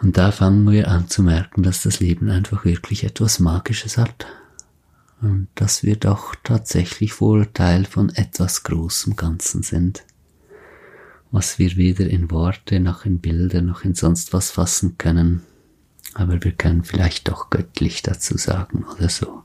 Und 0.00 0.16
da 0.16 0.32
fangen 0.32 0.70
wir 0.70 0.88
an 0.88 1.08
zu 1.08 1.22
merken, 1.22 1.62
dass 1.62 1.82
das 1.82 2.00
Leben 2.00 2.30
einfach 2.30 2.64
wirklich 2.64 3.04
etwas 3.04 3.38
Magisches 3.38 3.98
hat. 3.98 4.26
Und 5.20 5.48
dass 5.54 5.82
wir 5.82 5.96
doch 5.96 6.34
tatsächlich 6.42 7.20
wohl 7.20 7.46
Teil 7.46 7.84
von 7.84 8.08
etwas 8.10 8.62
Großem 8.62 9.16
Ganzen 9.16 9.62
sind 9.62 10.04
was 11.30 11.58
wir 11.58 11.76
weder 11.76 12.08
in 12.08 12.30
Worte 12.30 12.80
noch 12.80 13.04
in 13.04 13.20
Bilder 13.20 13.62
noch 13.62 13.84
in 13.84 13.94
sonst 13.94 14.32
was 14.32 14.50
fassen 14.50 14.98
können. 14.98 15.42
Aber 16.14 16.42
wir 16.42 16.52
können 16.52 16.82
vielleicht 16.82 17.28
doch 17.28 17.50
göttlich 17.50 18.02
dazu 18.02 18.36
sagen 18.36 18.84
oder 18.84 19.08
so. 19.08 19.44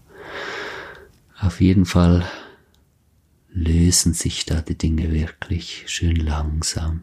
Auf 1.39 1.61
jeden 1.61 1.85
Fall 1.85 2.25
lösen 3.51 4.13
sich 4.13 4.45
da 4.45 4.61
die 4.61 4.77
Dinge 4.77 5.11
wirklich 5.11 5.83
schön 5.87 6.15
langsam. 6.15 7.01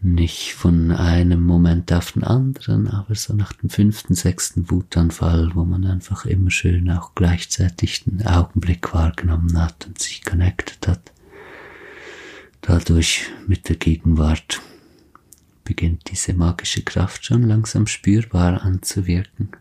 Nicht 0.00 0.54
von 0.54 0.92
einem 0.92 1.42
Moment 1.42 1.92
auf 1.92 2.12
den 2.12 2.22
anderen, 2.22 2.88
aber 2.88 3.16
so 3.16 3.34
nach 3.34 3.52
dem 3.52 3.68
fünften, 3.68 4.14
sechsten 4.14 4.70
Wutanfall, 4.70 5.50
wo 5.54 5.64
man 5.64 5.84
einfach 5.84 6.24
immer 6.24 6.50
schön 6.50 6.88
auch 6.90 7.16
gleichzeitig 7.16 8.04
den 8.04 8.24
Augenblick 8.24 8.94
wahrgenommen 8.94 9.60
hat 9.60 9.86
und 9.86 9.98
sich 9.98 10.24
connected 10.24 10.86
hat 10.86 11.12
dadurch 12.68 13.30
mit 13.46 13.70
der 13.70 13.76
Gegenwart 13.76 14.60
beginnt 15.64 16.10
diese 16.10 16.34
magische 16.34 16.82
Kraft 16.82 17.24
schon 17.24 17.42
langsam 17.42 17.86
spürbar 17.86 18.62
anzuwirken. 18.62 19.52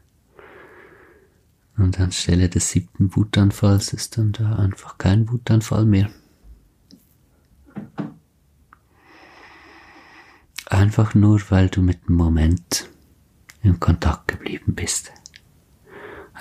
Und 1.78 2.02
anstelle 2.02 2.50
des 2.50 2.70
siebten 2.70 3.16
Wutanfalls 3.16 3.94
ist 3.94 4.18
dann 4.18 4.34
da 4.34 4.58
einfach 4.58 4.98
kein 4.98 5.30
Wutanfall 5.32 5.86
mehr. 5.86 6.10
Einfach 10.66 11.16
nur, 11.16 11.40
weil 11.50 11.70
du 11.70 11.82
mit 11.82 12.10
dem 12.10 12.16
Moment 12.16 12.90
in 13.64 13.80
Kontakt 13.80 14.28
geblieben 14.28 14.76
bist, 14.76 15.14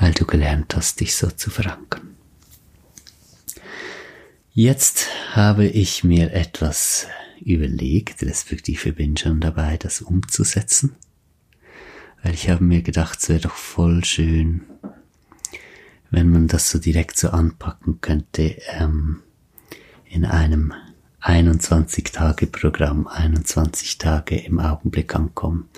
weil 0.00 0.12
du 0.14 0.26
gelernt 0.26 0.74
hast, 0.74 0.98
dich 0.98 1.14
so 1.14 1.30
zu 1.30 1.48
verankern. 1.48 2.16
Jetzt 4.50 5.06
habe 5.36 5.66
ich 5.66 6.02
mir 6.02 6.32
etwas 6.32 7.08
überlegt, 7.44 8.22
respektive 8.22 8.94
bin 8.94 9.18
schon 9.18 9.40
dabei, 9.40 9.76
das 9.76 10.00
umzusetzen, 10.00 10.96
weil 12.22 12.32
ich 12.32 12.48
habe 12.48 12.64
mir 12.64 12.80
gedacht, 12.80 13.18
es 13.20 13.28
wäre 13.28 13.40
doch 13.40 13.54
voll 13.54 14.02
schön, 14.02 14.62
wenn 16.10 16.30
man 16.30 16.48
das 16.48 16.70
so 16.70 16.78
direkt 16.78 17.18
so 17.18 17.28
anpacken 17.28 18.00
könnte 18.00 18.56
ähm, 18.78 19.20
in 20.06 20.24
einem 20.24 20.72
21-Tage-Programm, 21.20 23.06
21 23.06 23.98
Tage 23.98 24.36
im 24.36 24.58
Augenblick 24.58 25.14
ankommen. 25.14 25.68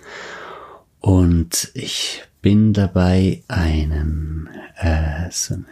Und 1.00 1.72
ich 1.74 2.22
bin 2.42 2.74
dabei, 2.74 3.42
einen, 3.48 4.48
äh, 4.76 5.28
so 5.32 5.54
eine 5.54 5.64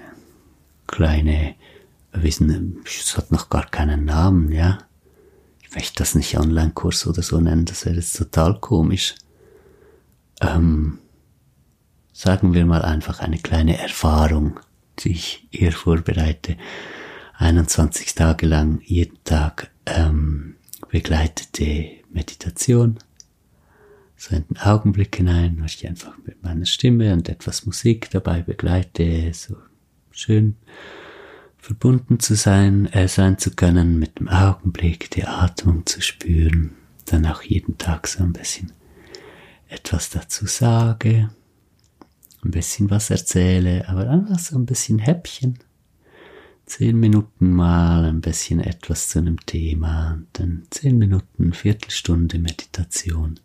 kleine, 0.88 1.54
wissen, 2.22 2.82
es 2.84 3.16
hat 3.16 3.30
noch 3.32 3.48
gar 3.48 3.66
keinen 3.66 4.04
Namen, 4.04 4.52
ja. 4.52 4.78
Ich 5.62 5.74
möchte 5.74 5.96
das 5.96 6.14
nicht 6.14 6.38
Online-Kurs 6.38 7.06
oder 7.06 7.22
so 7.22 7.40
nennen, 7.40 7.64
das 7.64 7.84
wäre 7.84 7.96
jetzt 7.96 8.16
total 8.16 8.60
komisch. 8.60 9.14
Ähm, 10.40 10.98
sagen 12.12 12.54
wir 12.54 12.64
mal 12.66 12.82
einfach 12.82 13.20
eine 13.20 13.38
kleine 13.38 13.78
Erfahrung, 13.78 14.60
die 15.00 15.12
ich 15.12 15.48
hier 15.50 15.72
vorbereite. 15.72 16.56
21 17.38 18.14
Tage 18.14 18.46
lang 18.46 18.80
jeden 18.84 19.22
Tag 19.24 19.70
ähm, 19.84 20.56
begleitete 20.88 21.90
Meditation. 22.10 22.98
So 24.16 24.34
in 24.34 24.46
den 24.48 24.56
Augenblick 24.58 25.14
hinein, 25.16 25.58
wo 25.60 25.66
ich 25.66 25.86
einfach 25.86 26.16
mit 26.24 26.42
meiner 26.42 26.64
Stimme 26.64 27.12
und 27.12 27.28
etwas 27.28 27.66
Musik 27.66 28.08
dabei 28.10 28.40
begleite, 28.40 29.30
so 29.34 29.56
schön 30.10 30.56
verbunden 31.66 32.20
zu 32.20 32.36
sein, 32.36 32.86
äh, 32.92 33.08
sein 33.08 33.38
zu 33.38 33.50
können, 33.50 33.98
mit 33.98 34.20
dem 34.20 34.28
Augenblick, 34.28 35.10
die 35.10 35.24
Atmung 35.24 35.84
zu 35.84 36.00
spüren, 36.00 36.76
dann 37.06 37.26
auch 37.26 37.42
jeden 37.42 37.76
Tag 37.76 38.06
so 38.06 38.22
ein 38.22 38.32
bisschen 38.32 38.70
etwas 39.66 40.10
dazu 40.10 40.46
sage, 40.46 41.28
ein 42.44 42.50
bisschen 42.52 42.88
was 42.88 43.10
erzähle, 43.10 43.88
aber 43.88 44.08
einfach 44.08 44.38
so 44.38 44.56
ein 44.56 44.64
bisschen 44.64 45.00
Häppchen 45.00 45.58
zehn 46.66 47.00
Minuten 47.00 47.50
mal 47.50 48.04
ein 48.04 48.20
bisschen 48.20 48.60
etwas 48.60 49.08
zu 49.08 49.18
einem 49.18 49.44
Thema 49.44 50.14
und 50.14 50.28
dann 50.34 50.66
zehn 50.70 50.96
Minuten, 50.98 51.52
Viertelstunde 51.52 52.38
Meditation. 52.38 53.40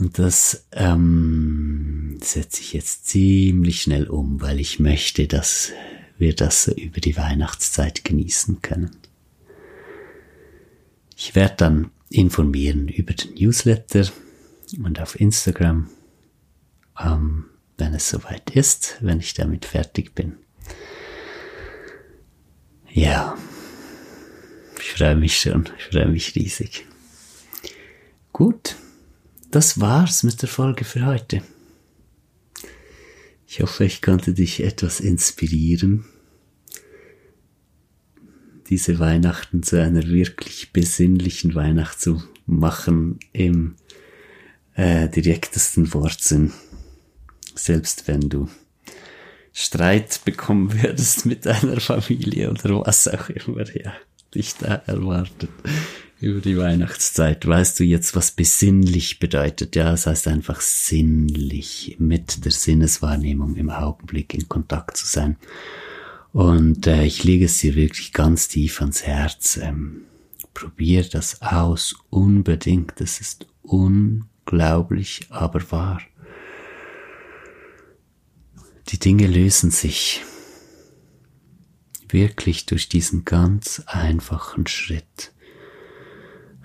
Und 0.00 0.18
das 0.18 0.66
ähm, 0.72 2.18
setze 2.20 2.62
ich 2.62 2.72
jetzt 2.72 3.06
ziemlich 3.06 3.82
schnell 3.82 4.08
um, 4.08 4.40
weil 4.40 4.58
ich 4.58 4.80
möchte, 4.80 5.28
dass 5.28 5.70
wir 6.18 6.34
das 6.34 6.68
über 6.68 7.00
die 7.00 7.16
Weihnachtszeit 7.16 8.04
genießen 8.04 8.62
können. 8.62 8.90
Ich 11.16 11.34
werde 11.34 11.54
dann 11.56 11.90
informieren 12.10 12.88
über 12.88 13.14
den 13.14 13.34
Newsletter 13.34 14.08
und 14.82 15.00
auf 15.00 15.18
Instagram, 15.18 15.88
ähm, 17.00 17.46
wenn 17.78 17.94
es 17.94 18.08
soweit 18.08 18.50
ist, 18.50 18.98
wenn 19.00 19.20
ich 19.20 19.34
damit 19.34 19.64
fertig 19.64 20.14
bin. 20.14 20.36
Ja, 22.92 23.36
ich 24.78 24.92
freue 24.92 25.16
mich 25.16 25.38
schon, 25.38 25.68
ich 25.78 25.84
freue 25.86 26.06
mich 26.08 26.34
riesig. 26.36 26.86
Gut, 28.32 28.76
das 29.50 29.80
war's 29.80 30.22
mit 30.22 30.42
der 30.42 30.48
Folge 30.48 30.84
für 30.84 31.06
heute. 31.06 31.42
Ich 33.54 33.60
hoffe, 33.60 33.84
ich 33.84 34.02
konnte 34.02 34.34
dich 34.34 34.64
etwas 34.64 34.98
inspirieren, 34.98 36.04
diese 38.68 38.98
Weihnachten 38.98 39.62
zu 39.62 39.80
einer 39.80 40.08
wirklich 40.08 40.72
besinnlichen 40.72 41.54
Weihnacht 41.54 42.00
zu 42.00 42.20
machen 42.46 43.20
im 43.32 43.76
äh, 44.74 45.08
direktesten 45.08 45.94
Wortsinn. 45.94 46.52
Selbst 47.54 48.08
wenn 48.08 48.28
du 48.28 48.48
Streit 49.52 50.22
bekommen 50.24 50.82
würdest 50.82 51.24
mit 51.24 51.46
deiner 51.46 51.80
Familie 51.80 52.50
oder 52.50 52.84
was 52.84 53.06
auch 53.06 53.28
immer, 53.28 53.72
ja, 53.72 53.94
dich 54.34 54.54
da 54.56 54.82
erwartet 54.86 55.50
über 56.24 56.40
die 56.40 56.56
Weihnachtszeit. 56.56 57.46
Weißt 57.46 57.78
du 57.78 57.84
jetzt, 57.84 58.16
was 58.16 58.30
besinnlich 58.30 59.18
bedeutet? 59.18 59.76
Ja, 59.76 59.90
das 59.90 60.06
heißt 60.06 60.26
einfach 60.28 60.60
sinnlich, 60.60 61.96
mit 61.98 62.44
der 62.44 62.52
Sinneswahrnehmung 62.52 63.56
im 63.56 63.68
Augenblick 63.68 64.32
in 64.32 64.48
Kontakt 64.48 64.96
zu 64.96 65.06
sein. 65.06 65.36
Und 66.32 66.86
äh, 66.86 67.04
ich 67.04 67.24
lege 67.24 67.44
es 67.44 67.58
dir 67.58 67.74
wirklich 67.74 68.12
ganz 68.12 68.48
tief 68.48 68.80
ans 68.80 69.02
Herz. 69.02 69.58
Ähm, 69.62 70.02
probier 70.54 71.04
das 71.04 71.42
aus, 71.42 71.94
unbedingt. 72.08 72.94
Das 73.00 73.20
ist 73.20 73.46
unglaublich, 73.62 75.26
aber 75.28 75.70
wahr. 75.70 76.00
Die 78.88 78.98
Dinge 78.98 79.26
lösen 79.26 79.70
sich 79.70 80.22
wirklich 82.08 82.64
durch 82.64 82.88
diesen 82.88 83.24
ganz 83.26 83.82
einfachen 83.86 84.66
Schritt. 84.66 85.33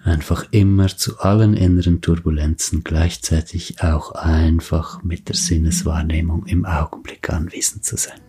Einfach 0.04 0.46
immer 0.52 0.88
zu 0.88 1.20
allen 1.20 1.54
inneren 1.54 2.02
Turbulenzen 2.02 2.84
gleichzeitig 2.84 3.84
auch 3.84 4.12
einfach 4.14 5.04
mit 5.04 5.28
der 5.28 5.36
Sinneswahrnehmung 5.36 6.46
im 6.46 6.66
Augenblick 6.66 7.30
anwesend 7.30 7.84
zu 7.84 7.98
sein. 7.98 8.20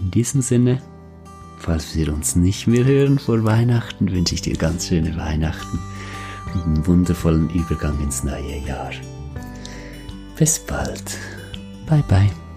In 0.00 0.10
diesem 0.10 0.42
Sinne, 0.42 0.82
falls 1.58 1.94
wir 1.94 2.12
uns 2.12 2.34
nicht 2.34 2.66
mehr 2.66 2.84
hören 2.84 3.20
vor 3.20 3.44
Weihnachten, 3.44 4.10
wünsche 4.10 4.34
ich 4.34 4.42
dir 4.42 4.56
ganz 4.56 4.88
schöne 4.88 5.16
Weihnachten 5.16 5.78
und 6.54 6.62
einen 6.64 6.86
wundervollen 6.86 7.48
Übergang 7.50 8.00
ins 8.02 8.24
neue 8.24 8.58
Jahr. 8.66 8.90
Bis 10.36 10.58
bald. 10.58 11.18
Bye 11.86 12.04
bye. 12.08 12.51